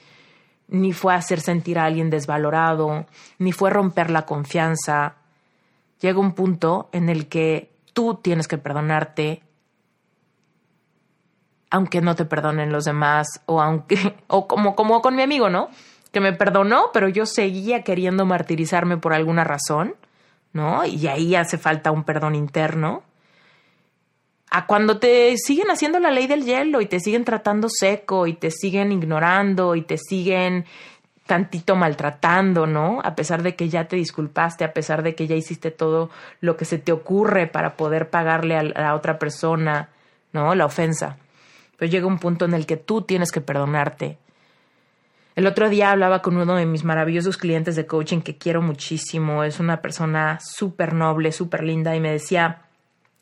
[0.68, 3.06] ni fue hacer sentir a alguien desvalorado,
[3.38, 5.16] ni fue romper la confianza,
[6.00, 9.44] llega un punto en el que tú tienes que perdonarte
[11.70, 15.70] aunque no te perdonen los demás o aunque o como como con mi amigo, ¿no?
[16.12, 19.96] Que me perdonó, pero yo seguía queriendo martirizarme por alguna razón,
[20.54, 20.84] ¿no?
[20.86, 23.04] Y ahí hace falta un perdón interno.
[24.50, 28.34] A cuando te siguen haciendo la ley del hielo y te siguen tratando seco y
[28.34, 30.66] te siguen ignorando y te siguen
[31.30, 33.00] tantito maltratando, ¿no?
[33.06, 36.10] A pesar de que ya te disculpaste, a pesar de que ya hiciste todo
[36.42, 39.90] lo que se te ocurre para poder pagarle a la otra persona,
[40.34, 40.54] ¿no?
[40.56, 41.18] La ofensa
[41.80, 44.18] pero llega un punto en el que tú tienes que perdonarte.
[45.36, 49.46] El otro día hablaba con uno de mis maravillosos clientes de coaching que quiero muchísimo,
[49.46, 52.64] es una persona súper noble, súper linda, y me decía,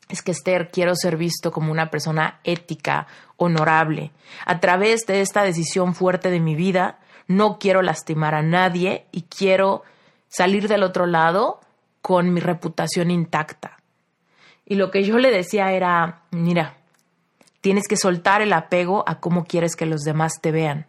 [0.08, 4.10] es que Esther, quiero ser visto como una persona ética, honorable.
[4.44, 9.22] A través de esta decisión fuerte de mi vida, no quiero lastimar a nadie y
[9.22, 9.84] quiero
[10.28, 11.60] salir del otro lado
[12.02, 13.76] con mi reputación intacta.
[14.66, 16.78] Y lo que yo le decía era, mira,
[17.60, 20.86] Tienes que soltar el apego a cómo quieres que los demás te vean.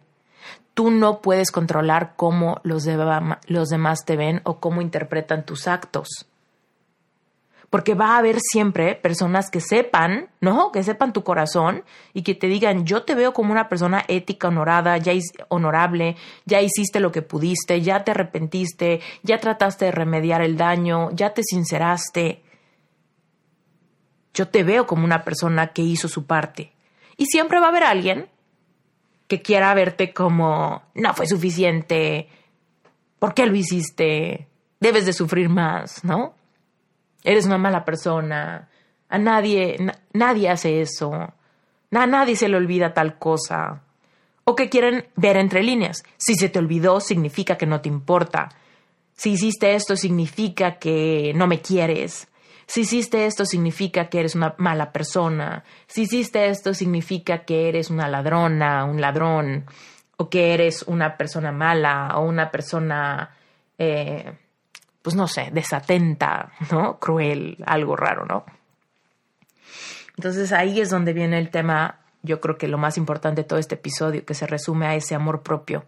[0.74, 6.29] Tú no puedes controlar cómo los, demás te ven o cómo interpretan tus actos.
[7.70, 10.72] Porque va a haber siempre personas que sepan, ¿no?
[10.72, 14.48] Que sepan tu corazón y que te digan, yo te veo como una persona ética,
[14.48, 15.12] honorada, ya
[15.48, 21.10] honorable, ya hiciste lo que pudiste, ya te arrepentiste, ya trataste de remediar el daño,
[21.12, 22.42] ya te sinceraste.
[24.34, 26.72] Yo te veo como una persona que hizo su parte.
[27.16, 28.28] Y siempre va a haber alguien
[29.28, 32.28] que quiera verte como, no fue suficiente,
[33.20, 34.48] ¿por qué lo hiciste?
[34.80, 36.34] Debes de sufrir más, ¿no?
[37.22, 38.68] Eres una mala persona,
[39.08, 39.76] a nadie,
[40.12, 43.82] nadie hace eso, a nadie se le olvida tal cosa.
[44.44, 46.02] O que quieren ver entre líneas.
[46.16, 48.48] Si se te olvidó, significa que no te importa.
[49.12, 52.28] Si hiciste esto, significa que no me quieres.
[52.66, 55.64] Si hiciste esto significa que eres una mala persona.
[55.88, 59.66] Si hiciste esto significa que eres una ladrona, un ladrón,
[60.16, 63.34] o que eres una persona mala o una persona,
[63.76, 64.38] eh,
[65.02, 66.98] pues no sé, desatenta, ¿no?
[66.98, 68.44] Cruel, algo raro, ¿no?
[70.16, 73.58] Entonces ahí es donde viene el tema yo creo que lo más importante de todo
[73.58, 75.84] este episodio, que se resume a ese amor propio.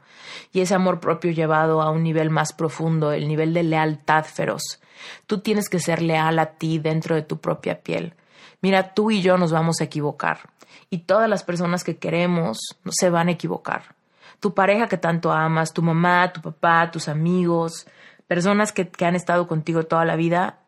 [0.53, 4.81] Y ese amor propio llevado a un nivel más profundo, el nivel de lealtad feroz.
[5.27, 8.15] Tú tienes que ser leal a ti dentro de tu propia piel.
[8.63, 10.51] Mira, tú y yo nos vamos a equivocar.
[10.89, 12.59] Y todas las personas que queremos
[12.91, 13.95] se van a equivocar.
[14.41, 17.87] Tu pareja que tanto amas, tu mamá, tu papá, tus amigos,
[18.33, 20.61] personas que, que han estado contigo toda la vida,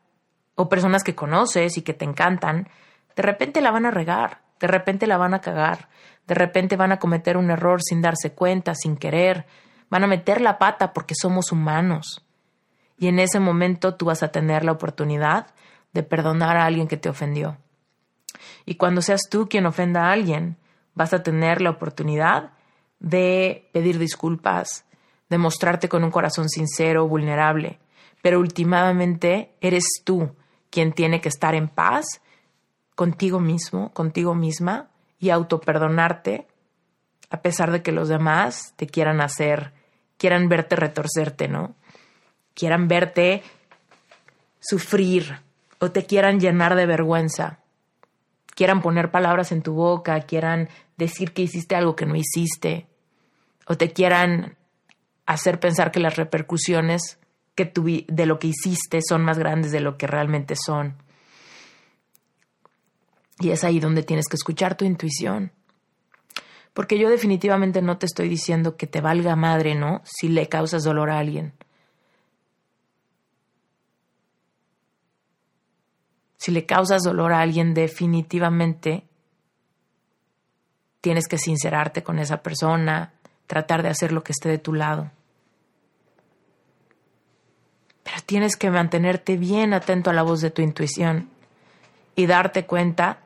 [0.55, 2.69] o personas que conoces y que te encantan,
[3.17, 5.89] de repente la van a regar de repente la van a cagar,
[6.27, 9.47] de repente van a cometer un error sin darse cuenta, sin querer,
[9.91, 12.25] van a meter la pata porque somos humanos.
[12.97, 15.49] Y en ese momento tú vas a tener la oportunidad
[15.93, 17.59] de perdonar a alguien que te ofendió.
[18.65, 20.57] Y cuando seas tú quien ofenda a alguien,
[20.95, 22.53] vas a tener la oportunidad
[23.01, 24.87] de pedir disculpas,
[25.29, 27.79] de mostrarte con un corazón sincero, vulnerable.
[28.23, 30.35] Pero últimamente eres tú
[30.71, 32.05] quien tiene que estar en paz
[32.95, 36.47] contigo mismo, contigo misma y autoperdonarte
[37.31, 39.73] a pesar de que los demás te quieran hacer,
[40.19, 41.75] quieran verte retorcerte, ¿no?
[42.55, 43.43] Quieran verte
[44.61, 45.41] sufrir
[45.81, 47.59] o te quieran llenar de vergüenza,
[48.55, 52.87] quieran poner palabras en tu boca, quieran decir que hiciste algo que no hiciste
[53.67, 54.57] o te quieran
[55.27, 57.19] hacer pensar que las repercusiones
[57.55, 57.73] que
[58.09, 60.97] de lo que hiciste son más grandes de lo que realmente son.
[63.41, 65.53] Y es ahí donde tienes que escuchar tu intuición.
[66.73, 70.03] Porque yo definitivamente no te estoy diciendo que te valga madre, ¿no?
[70.05, 71.53] Si le causas dolor a alguien.
[76.37, 79.07] Si le causas dolor a alguien, definitivamente
[81.01, 83.15] tienes que sincerarte con esa persona,
[83.47, 85.11] tratar de hacer lo que esté de tu lado.
[88.05, 91.31] Pero tienes que mantenerte bien atento a la voz de tu intuición
[92.15, 93.19] y darte cuenta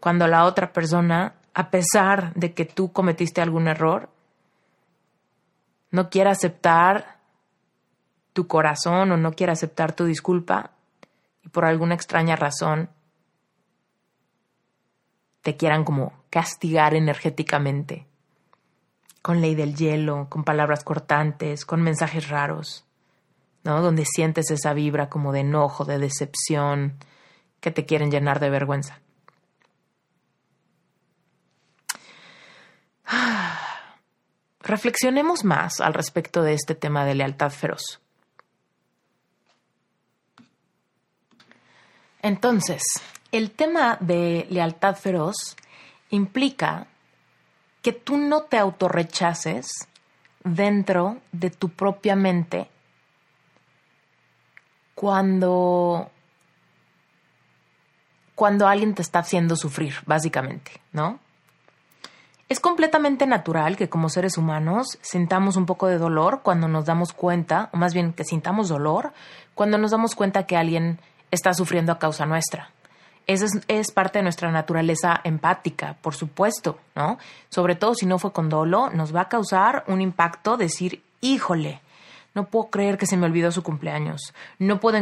[0.00, 4.10] cuando la otra persona, a pesar de que tú cometiste algún error,
[5.90, 7.18] no quiere aceptar
[8.32, 10.72] tu corazón o no quiere aceptar tu disculpa
[11.42, 12.90] y por alguna extraña razón
[15.42, 18.06] te quieran como castigar energéticamente,
[19.22, 22.86] con ley del hielo, con palabras cortantes, con mensajes raros,
[23.64, 23.82] ¿no?
[23.82, 26.98] Donde sientes esa vibra como de enojo, de decepción,
[27.60, 29.00] que te quieren llenar de vergüenza.
[34.60, 38.00] Reflexionemos más al respecto de este tema de lealtad feroz.
[42.20, 42.82] Entonces,
[43.32, 45.56] el tema de lealtad feroz
[46.10, 46.86] implica
[47.82, 49.66] que tú no te autorrechaces
[50.44, 52.68] dentro de tu propia mente
[55.02, 56.12] cuando
[58.36, 61.18] cuando alguien te está haciendo sufrir, básicamente, ¿no?
[62.48, 67.12] Es completamente natural que como seres humanos sintamos un poco de dolor cuando nos damos
[67.12, 69.12] cuenta, o más bien que sintamos dolor
[69.56, 71.00] cuando nos damos cuenta que alguien
[71.32, 72.70] está sufriendo a causa nuestra.
[73.26, 77.18] Esa es, parte de nuestra naturaleza empática, por supuesto, ¿no?
[77.48, 81.80] Sobre todo si no fue con dolo, nos va a causar un impacto decir, híjole,
[82.34, 84.98] no puedo creer que se me olvidó su cumpleaños, no puedo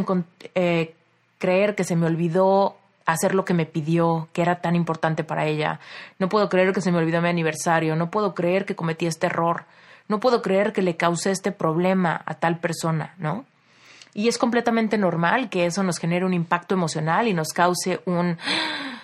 [0.55, 0.95] eh,
[1.39, 5.47] creer que se me olvidó hacer lo que me pidió, que era tan importante para
[5.47, 5.81] ella.
[6.19, 9.27] No puedo creer que se me olvidó mi aniversario, no puedo creer que cometí este
[9.27, 9.65] error,
[10.09, 13.45] no puedo creer que le causé este problema a tal persona, ¿no?
[14.13, 18.39] Y es completamente normal que eso nos genere un impacto emocional y nos cause un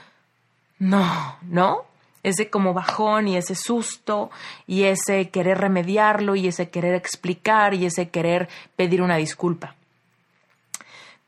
[0.79, 1.85] no, ¿no?
[2.27, 4.31] Ese como bajón y ese susto
[4.67, 9.77] y ese querer remediarlo y ese querer explicar y ese querer pedir una disculpa.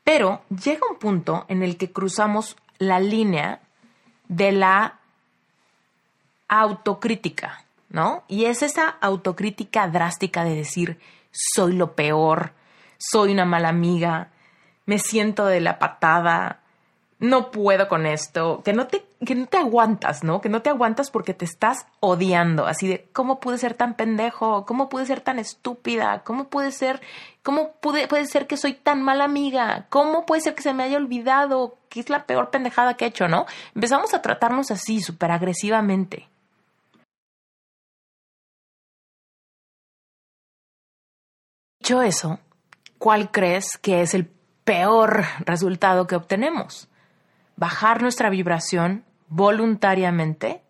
[0.03, 3.61] Pero llega un punto en el que cruzamos la línea
[4.27, 4.99] de la
[6.49, 8.23] autocrítica, ¿no?
[8.27, 10.99] Y es esa autocrítica drástica de decir,
[11.31, 12.51] soy lo peor,
[12.97, 14.31] soy una mala amiga,
[14.85, 16.59] me siento de la patada,
[17.19, 20.39] no puedo con esto, que no te, que no te aguantas, ¿no?
[20.39, 24.65] Que no te aguantas porque te estás odiando, así de, ¿cómo pude ser tan pendejo?
[24.65, 26.23] ¿Cómo pude ser tan estúpida?
[26.23, 27.01] ¿Cómo puede ser,
[27.43, 29.87] cómo pude, puede ser que soy tan mala amiga?
[29.89, 33.07] ¿Cómo puede ser que se me haya olvidado que es la peor pendejada que he
[33.09, 33.45] hecho, ¿no?
[33.75, 36.29] Empezamos a tratarnos así, súper agresivamente.
[41.79, 42.39] Dicho eso,
[42.99, 44.27] ¿cuál crees que es el
[44.63, 46.89] peor resultado que obtenemos?
[47.59, 50.61] bajar nuestra vibración voluntariamente,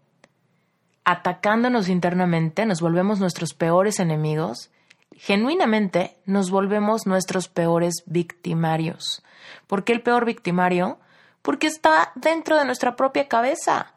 [1.03, 4.69] atacándonos internamente, nos volvemos nuestros peores enemigos,
[5.15, 9.23] genuinamente nos volvemos nuestros peores victimarios.
[9.67, 10.99] ¿Por qué el peor victimario?
[11.41, 13.93] Porque está dentro de nuestra propia cabeza.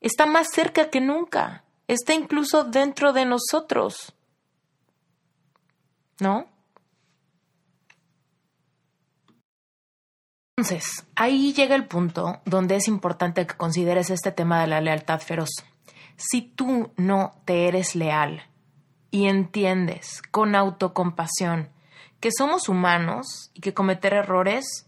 [0.00, 4.12] está más cerca que nunca, está incluso dentro de nosotros.
[6.18, 6.51] ¿No?
[10.62, 15.18] Entonces, ahí llega el punto donde es importante que consideres este tema de la lealtad
[15.18, 15.50] feroz.
[16.14, 18.44] Si tú no te eres leal
[19.10, 21.68] y entiendes con autocompasión
[22.20, 24.86] que somos humanos y que cometer errores,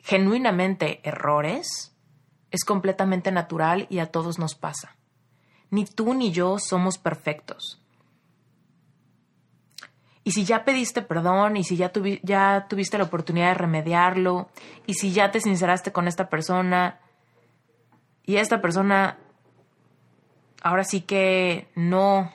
[0.00, 1.94] genuinamente errores,
[2.50, 4.96] es completamente natural y a todos nos pasa.
[5.70, 7.80] Ni tú ni yo somos perfectos.
[10.24, 14.48] Y si ya pediste perdón, y si ya, ya tuviste la oportunidad de remediarlo,
[14.86, 16.98] y si ya te sinceraste con esta persona,
[18.24, 19.18] y esta persona
[20.62, 22.32] ahora sí que no,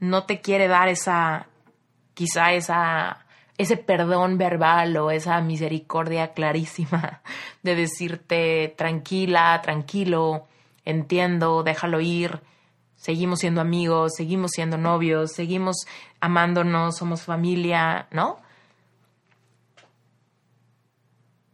[0.00, 1.46] no te quiere dar esa,
[2.14, 3.26] quizá esa,
[3.58, 7.20] ese perdón verbal o esa misericordia clarísima
[7.62, 10.46] de decirte tranquila, tranquilo,
[10.86, 12.40] entiendo, déjalo ir,
[13.06, 15.86] seguimos siendo amigos, seguimos siendo novios, seguimos
[16.18, 18.40] amándonos, somos familia, ¿no?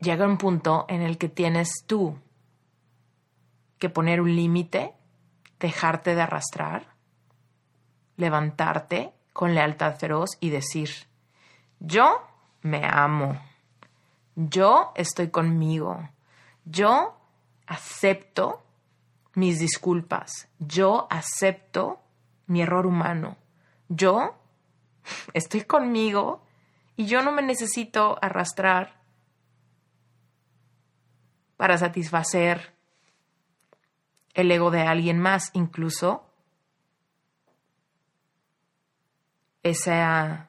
[0.01, 2.19] Llega un punto en el que tienes tú
[3.79, 4.95] que poner un límite,
[5.61, 6.87] dejarte de arrastrar,
[8.17, 10.89] levantarte con lealtad feroz y decir,
[11.81, 12.27] yo
[12.63, 13.39] me amo,
[14.37, 16.09] yo estoy conmigo,
[16.65, 17.15] yo
[17.67, 18.63] acepto
[19.35, 22.01] mis disculpas, yo acepto
[22.47, 23.37] mi error humano,
[23.89, 24.37] yo
[25.33, 26.45] estoy conmigo
[26.97, 29.01] y yo no me necesito arrastrar
[31.57, 32.75] para satisfacer
[34.35, 36.27] el ego de alguien más, incluso
[39.63, 40.49] esa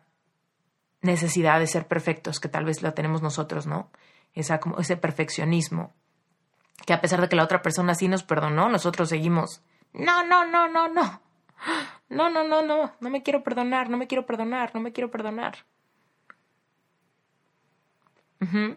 [1.02, 3.92] necesidad de ser perfectos que tal vez la tenemos nosotros, ¿no?
[4.34, 5.94] Esa, ese perfeccionismo
[6.86, 9.62] que a pesar de que la otra persona sí nos perdonó, nosotros seguimos.
[9.94, 11.22] No, no, no, no, no.
[12.10, 12.94] No, no, no, no.
[13.00, 15.66] No me quiero perdonar, no me quiero perdonar, no me quiero perdonar.
[18.42, 18.76] Uh.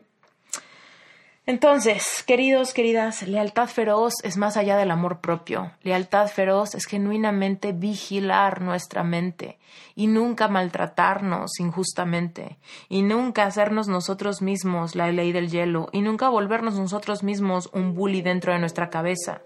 [1.48, 5.70] Entonces, queridos, queridas, lealtad feroz es más allá del amor propio.
[5.82, 9.56] Lealtad feroz es genuinamente vigilar nuestra mente
[9.94, 16.28] y nunca maltratarnos injustamente y nunca hacernos nosotros mismos la ley del hielo y nunca
[16.28, 19.40] volvernos nosotros mismos un bully dentro de nuestra cabeza.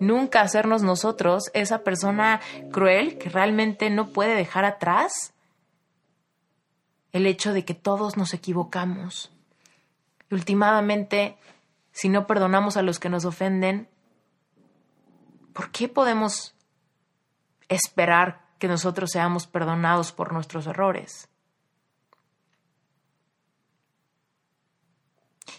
[0.00, 2.40] Nunca hacernos nosotros esa persona
[2.72, 5.34] cruel que realmente no puede dejar atrás
[7.12, 9.33] el hecho de que todos nos equivocamos
[10.30, 11.36] y últimamente,
[11.92, 13.88] si no perdonamos a los que nos ofenden,
[15.52, 16.54] ¿por qué podemos
[17.68, 21.28] esperar que nosotros seamos perdonados por nuestros errores?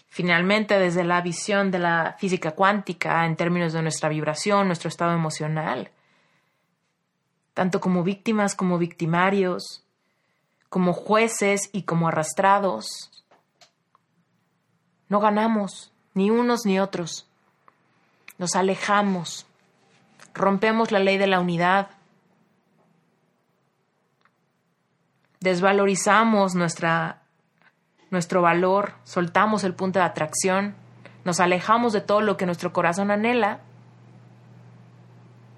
[0.08, 5.12] Finalmente, desde la visión de la física cuántica, en términos de nuestra vibración, nuestro estado
[5.12, 5.90] emocional,
[7.52, 9.84] tanto como víctimas como victimarios,
[10.70, 12.86] como jueces y como arrastrados,
[15.08, 17.26] no ganamos, ni unos ni otros.
[18.38, 19.46] Nos alejamos,
[20.34, 21.88] rompemos la ley de la unidad,
[25.40, 27.22] desvalorizamos nuestra,
[28.10, 30.74] nuestro valor, soltamos el punto de atracción,
[31.24, 33.60] nos alejamos de todo lo que nuestro corazón anhela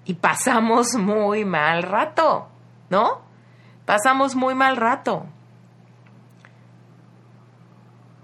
[0.05, 2.47] y pasamos muy mal rato,
[2.89, 3.21] ¿no?
[3.85, 5.25] Pasamos muy mal rato.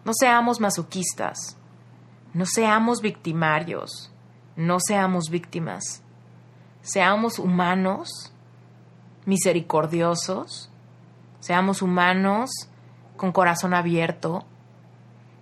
[0.06, 1.58] No seamos masoquistas,
[2.32, 4.12] no seamos victimarios,
[4.56, 6.03] no seamos víctimas.
[6.84, 8.32] Seamos humanos,
[9.26, 10.70] misericordiosos,
[11.39, 12.51] seamos humanos
[13.18, 14.45] con corazón abierto,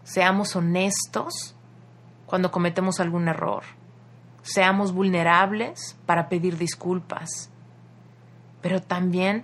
[0.06, 1.54] seamos honestos
[2.26, 3.64] cuando cometemos algún error,
[4.44, 7.50] seamos vulnerables para pedir disculpas,
[8.62, 9.44] pero también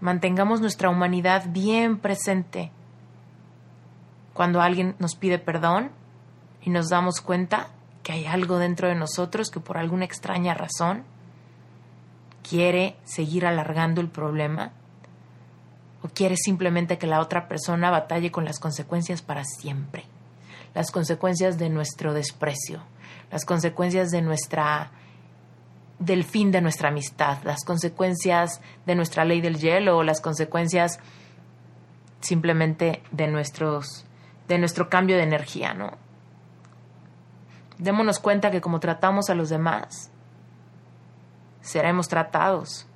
[0.00, 2.70] mantengamos nuestra humanidad bien presente
[4.34, 5.90] cuando alguien nos pide perdón
[6.62, 7.68] y nos damos cuenta
[8.02, 11.04] que hay algo dentro de nosotros que por alguna extraña razón
[12.48, 14.72] quiere seguir alargando el problema
[16.02, 20.04] o quiere simplemente que la otra persona batalle con las consecuencias para siempre,
[20.74, 22.82] las consecuencias de nuestro desprecio,
[23.30, 24.90] las consecuencias de nuestra
[25.98, 30.98] del fin de nuestra amistad, las consecuencias de nuestra ley del hielo o las consecuencias
[32.22, 34.06] simplemente de nuestros
[34.50, 35.92] de nuestro cambio de energía, ¿no?
[37.78, 40.10] Démonos cuenta que como tratamos a los demás,
[41.60, 42.88] seremos tratados.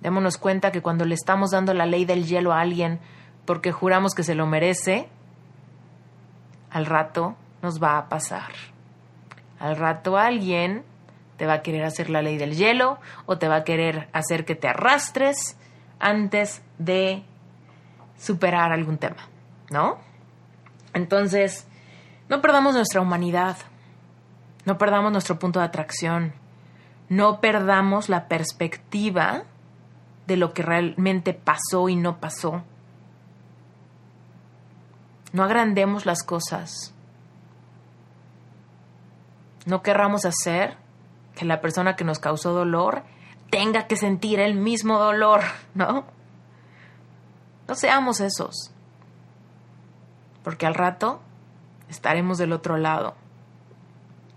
[0.00, 2.98] Démonos cuenta que cuando le estamos dando la ley del hielo a alguien
[3.44, 5.08] porque juramos que se lo merece,
[6.68, 8.50] al rato nos va a pasar.
[9.60, 10.82] Al rato alguien
[11.36, 14.44] te va a querer hacer la ley del hielo o te va a querer hacer
[14.44, 15.56] que te arrastres
[16.00, 17.22] antes de
[18.20, 19.28] superar algún tema,
[19.70, 19.98] ¿no?
[20.92, 21.66] Entonces,
[22.28, 23.56] no perdamos nuestra humanidad,
[24.66, 26.34] no perdamos nuestro punto de atracción,
[27.08, 29.44] no perdamos la perspectiva
[30.26, 32.62] de lo que realmente pasó y no pasó.
[35.32, 36.94] No agrandemos las cosas.
[39.64, 40.76] No querramos hacer
[41.34, 43.02] que la persona que nos causó dolor
[43.50, 45.40] tenga que sentir el mismo dolor,
[45.74, 46.04] ¿no?
[47.70, 48.72] No seamos esos.
[50.42, 51.20] Porque al rato
[51.88, 53.14] estaremos del otro lado.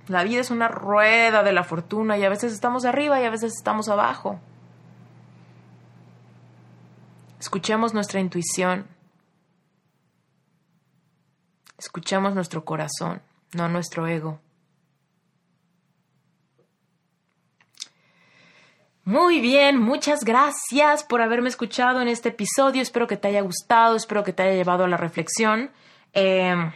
[0.08, 3.32] La vida es una rueda de la fortuna y a veces estamos arriba y a
[3.32, 4.40] veces estamos abajo.
[7.40, 8.86] Escuchemos nuestra intuición.
[11.80, 13.24] Escuchemos nuestro corazón,
[13.54, 14.42] no nuestro ego.
[19.06, 22.82] Muy bien, muchas gracias por haberme escuchado en este episodio.
[22.82, 25.72] Espero que te haya gustado, espero que te haya llevado a la reflexión.
[26.14, 26.72] Em,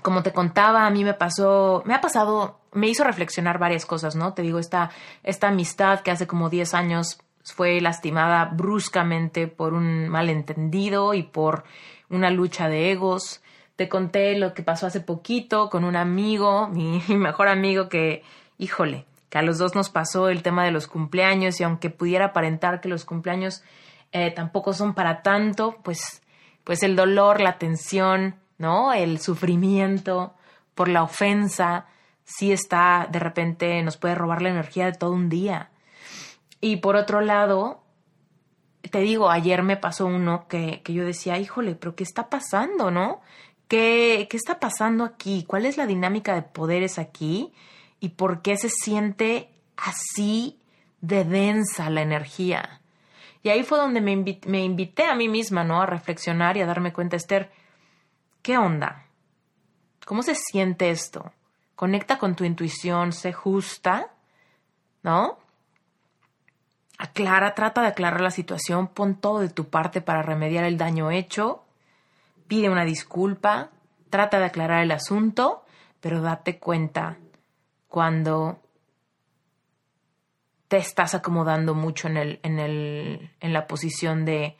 [0.00, 4.14] como te contaba, a mí me pasó, me ha pasado, me hizo reflexionar varias cosas,
[4.14, 4.34] ¿no?
[4.34, 4.90] Te digo, esta,
[5.24, 11.64] esta amistad que hace como 10 años fue lastimada bruscamente por un malentendido y por
[12.08, 13.42] una lucha de egos.
[13.74, 18.22] Te conté lo que pasó hace poquito con un amigo, mi mejor amigo que,
[18.58, 22.26] híjole, que a los dos nos pasó el tema de los cumpleaños y aunque pudiera
[22.26, 23.62] aparentar que los cumpleaños
[24.12, 26.22] eh, tampoco son para tanto, pues,
[26.64, 28.92] pues el dolor, la tensión, ¿no?
[28.92, 30.34] El sufrimiento
[30.74, 31.86] por la ofensa,
[32.24, 35.70] sí está, de repente nos puede robar la energía de todo un día.
[36.60, 37.82] Y por otro lado,
[38.90, 42.90] te digo, ayer me pasó uno que, que yo decía, híjole, pero ¿qué está pasando,
[42.90, 43.20] no?
[43.68, 45.44] ¿Qué, ¿Qué está pasando aquí?
[45.46, 47.52] ¿Cuál es la dinámica de poderes aquí?
[48.00, 50.58] Y por qué se siente así
[51.00, 52.80] de densa la energía.
[53.42, 55.80] Y ahí fue donde me, invité, a mí misma, ¿no?
[55.80, 57.50] A reflexionar y a darme cuenta, Esther,
[58.42, 59.06] ¿qué onda?
[60.04, 61.32] ¿Cómo se siente esto?
[61.76, 64.10] Conecta con tu intuición, sé justa,
[65.02, 65.38] ¿no?
[66.98, 71.12] Aclara, trata de aclarar la situación, pon todo de tu parte para remediar el daño
[71.12, 71.62] hecho,
[72.48, 73.70] pide una disculpa,
[74.10, 75.64] trata de aclarar el asunto,
[76.00, 77.18] pero date cuenta
[77.88, 78.60] cuando
[80.68, 84.56] te estás acomodando mucho en, el, en, el, en la posición de,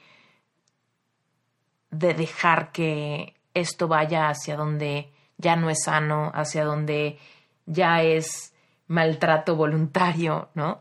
[1.91, 7.18] de dejar que esto vaya hacia donde ya no es sano, hacia donde
[7.66, 8.55] ya es
[8.87, 10.81] maltrato voluntario, ¿no?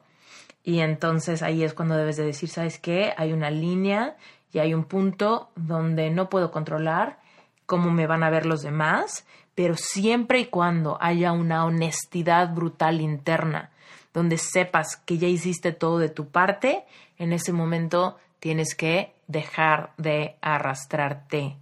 [0.63, 3.13] Y entonces ahí es cuando debes de decir, ¿sabes qué?
[3.17, 4.17] Hay una línea
[4.51, 7.19] y hay un punto donde no puedo controlar
[7.65, 9.25] cómo me van a ver los demás,
[9.57, 13.71] pero siempre y cuando haya una honestidad brutal interna,
[14.13, 16.85] donde sepas que ya hiciste todo de tu parte,
[17.17, 21.57] en ese momento tienes que dejar de arrastrarte.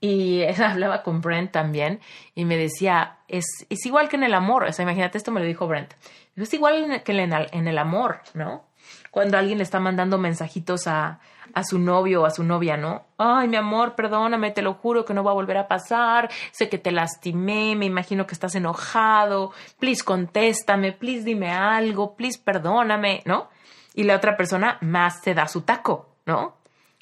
[0.00, 2.00] Y hablaba con Brent también
[2.34, 5.40] y me decía, es, es igual que en el amor, o sea, imagínate, esto me
[5.40, 5.92] lo dijo Brent,
[6.36, 8.64] es igual que en el, en el amor, ¿no?
[9.10, 11.20] Cuando alguien le está mandando mensajitos a,
[11.54, 13.04] a su novio o a su novia, ¿no?
[13.18, 16.68] Ay, mi amor, perdóname, te lo juro que no va a volver a pasar, sé
[16.68, 23.22] que te lastimé, me imagino que estás enojado, please contéstame, please dime algo, please perdóname,
[23.24, 23.48] ¿no?
[23.94, 26.56] Y la otra persona más se da su taco, ¿no?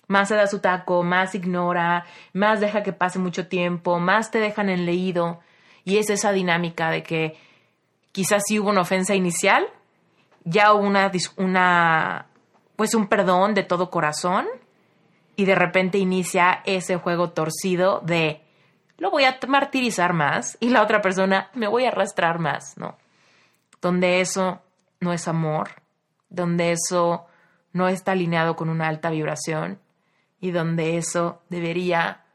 [0.07, 4.39] Más se da su taco, más ignora, más deja que pase mucho tiempo, más te
[4.39, 5.41] dejan en leído.
[5.85, 7.37] Y es esa dinámica de que
[8.13, 9.67] quizás sí hubo una ofensa inicial,
[10.45, 12.27] ya hubo una, una
[12.79, 14.47] pues un perdón de todo corazón
[15.35, 18.41] y de repente inicia ese juego torcido de
[18.99, 22.97] lo voy a martirizar más y la otra persona me voy a arrastrar más, ¿no?
[23.83, 24.63] Donde eso
[25.01, 25.71] no es amor,
[26.29, 27.27] donde eso
[27.73, 29.81] no está alineado con una alta vibración
[30.39, 32.27] y donde eso debería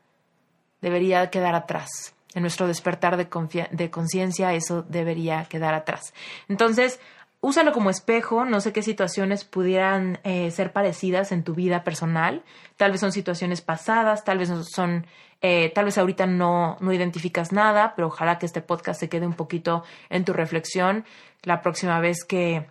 [0.82, 2.16] debería quedar atrás.
[2.36, 3.30] En nuestro despertar de,
[3.72, 6.14] de conciencia eso debería quedar atrás.
[6.50, 7.00] Entonces,
[7.44, 12.42] úsalo como espejo, no sé qué situaciones pudieran eh, ser parecidas en tu vida personal,
[12.78, 15.06] tal vez son situaciones pasadas, tal vez son,
[15.42, 19.28] eh, tal vez ahorita no, no identificas nada, pero ojalá que este podcast se quede
[19.28, 21.04] un poquito en tu reflexión
[21.42, 22.66] la próxima vez que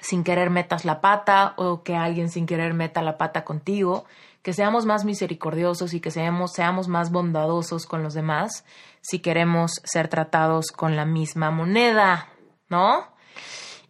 [0.00, 4.06] sin querer metas la pata o que alguien sin querer meta la pata contigo,
[4.42, 8.64] que seamos más misericordiosos y que seamos, seamos más bondadosos con los demás
[9.02, 12.30] si queremos ser tratados con la misma moneda,
[12.68, 13.14] ¿no?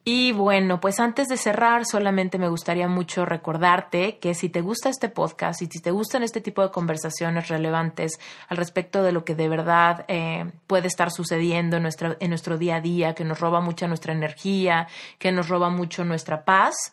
[0.07, 4.91] Y bueno, pues antes de cerrar, solamente me gustaría mucho recordarte que si te gusta
[4.91, 9.25] este podcast y si te gustan este tipo de conversaciones relevantes al respecto de lo
[9.25, 11.89] que de verdad eh, puede estar sucediendo en,
[12.21, 14.89] en nuestro día a día, que nos roba mucha nuestra energía,
[15.19, 16.93] que nos roba mucho nuestra paz,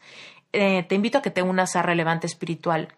[0.54, 2.90] eh, te invito a que te unas a Relevante Espiritual.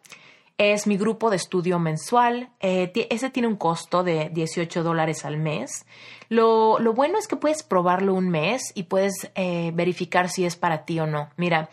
[0.57, 2.49] Es mi grupo de estudio mensual.
[2.59, 5.85] Eh, ese tiene un costo de 18 dólares al mes.
[6.29, 10.55] Lo, lo, bueno es que puedes probarlo un mes y puedes eh, verificar si es
[10.55, 11.29] para ti o no.
[11.37, 11.69] Mira,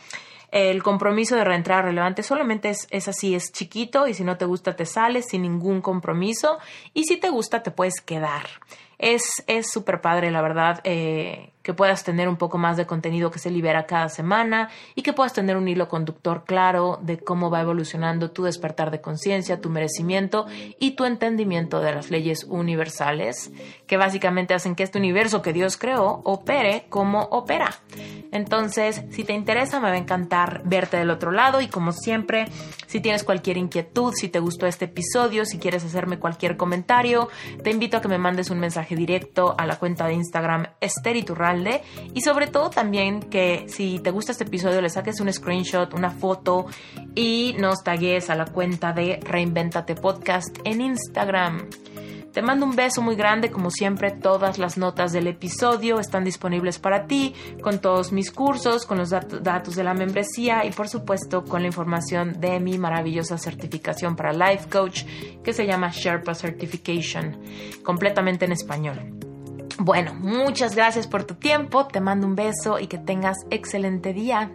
[0.50, 4.46] el compromiso de reentrar relevante solamente es, es, así, es chiquito y si no te
[4.46, 6.58] gusta te sales sin ningún compromiso
[6.94, 8.46] y si te gusta te puedes quedar.
[9.00, 10.80] Es súper padre, la verdad.
[10.84, 15.02] Eh, que puedas tener un poco más de contenido que se libera cada semana y
[15.02, 19.60] que puedas tener un hilo conductor claro de cómo va evolucionando tu despertar de conciencia,
[19.60, 20.46] tu merecimiento
[20.80, 23.52] y tu entendimiento de las leyes universales
[23.86, 27.72] que básicamente hacen que este universo que Dios creó opere como opera.
[28.32, 32.46] Entonces, si te interesa, me va a encantar verte del otro lado y como siempre,
[32.88, 37.28] si tienes cualquier inquietud, si te gustó este episodio, si quieres hacerme cualquier comentario,
[37.62, 41.59] te invito a que me mandes un mensaje directo a la cuenta de Instagram Esteriturral
[42.14, 46.10] y sobre todo también que si te gusta este episodio le saques un screenshot, una
[46.10, 46.66] foto
[47.14, 51.68] y nos tagues a la cuenta de Reinventate Podcast en Instagram.
[52.32, 56.78] Te mando un beso muy grande, como siempre, todas las notas del episodio están disponibles
[56.78, 61.44] para ti, con todos mis cursos, con los datos de la membresía y por supuesto
[61.44, 65.04] con la información de mi maravillosa certificación para Life Coach
[65.42, 67.36] que se llama Sherpa Certification,
[67.82, 69.19] completamente en español.
[69.82, 74.52] Bueno, muchas gracias por tu tiempo, te mando un beso y que tengas excelente día.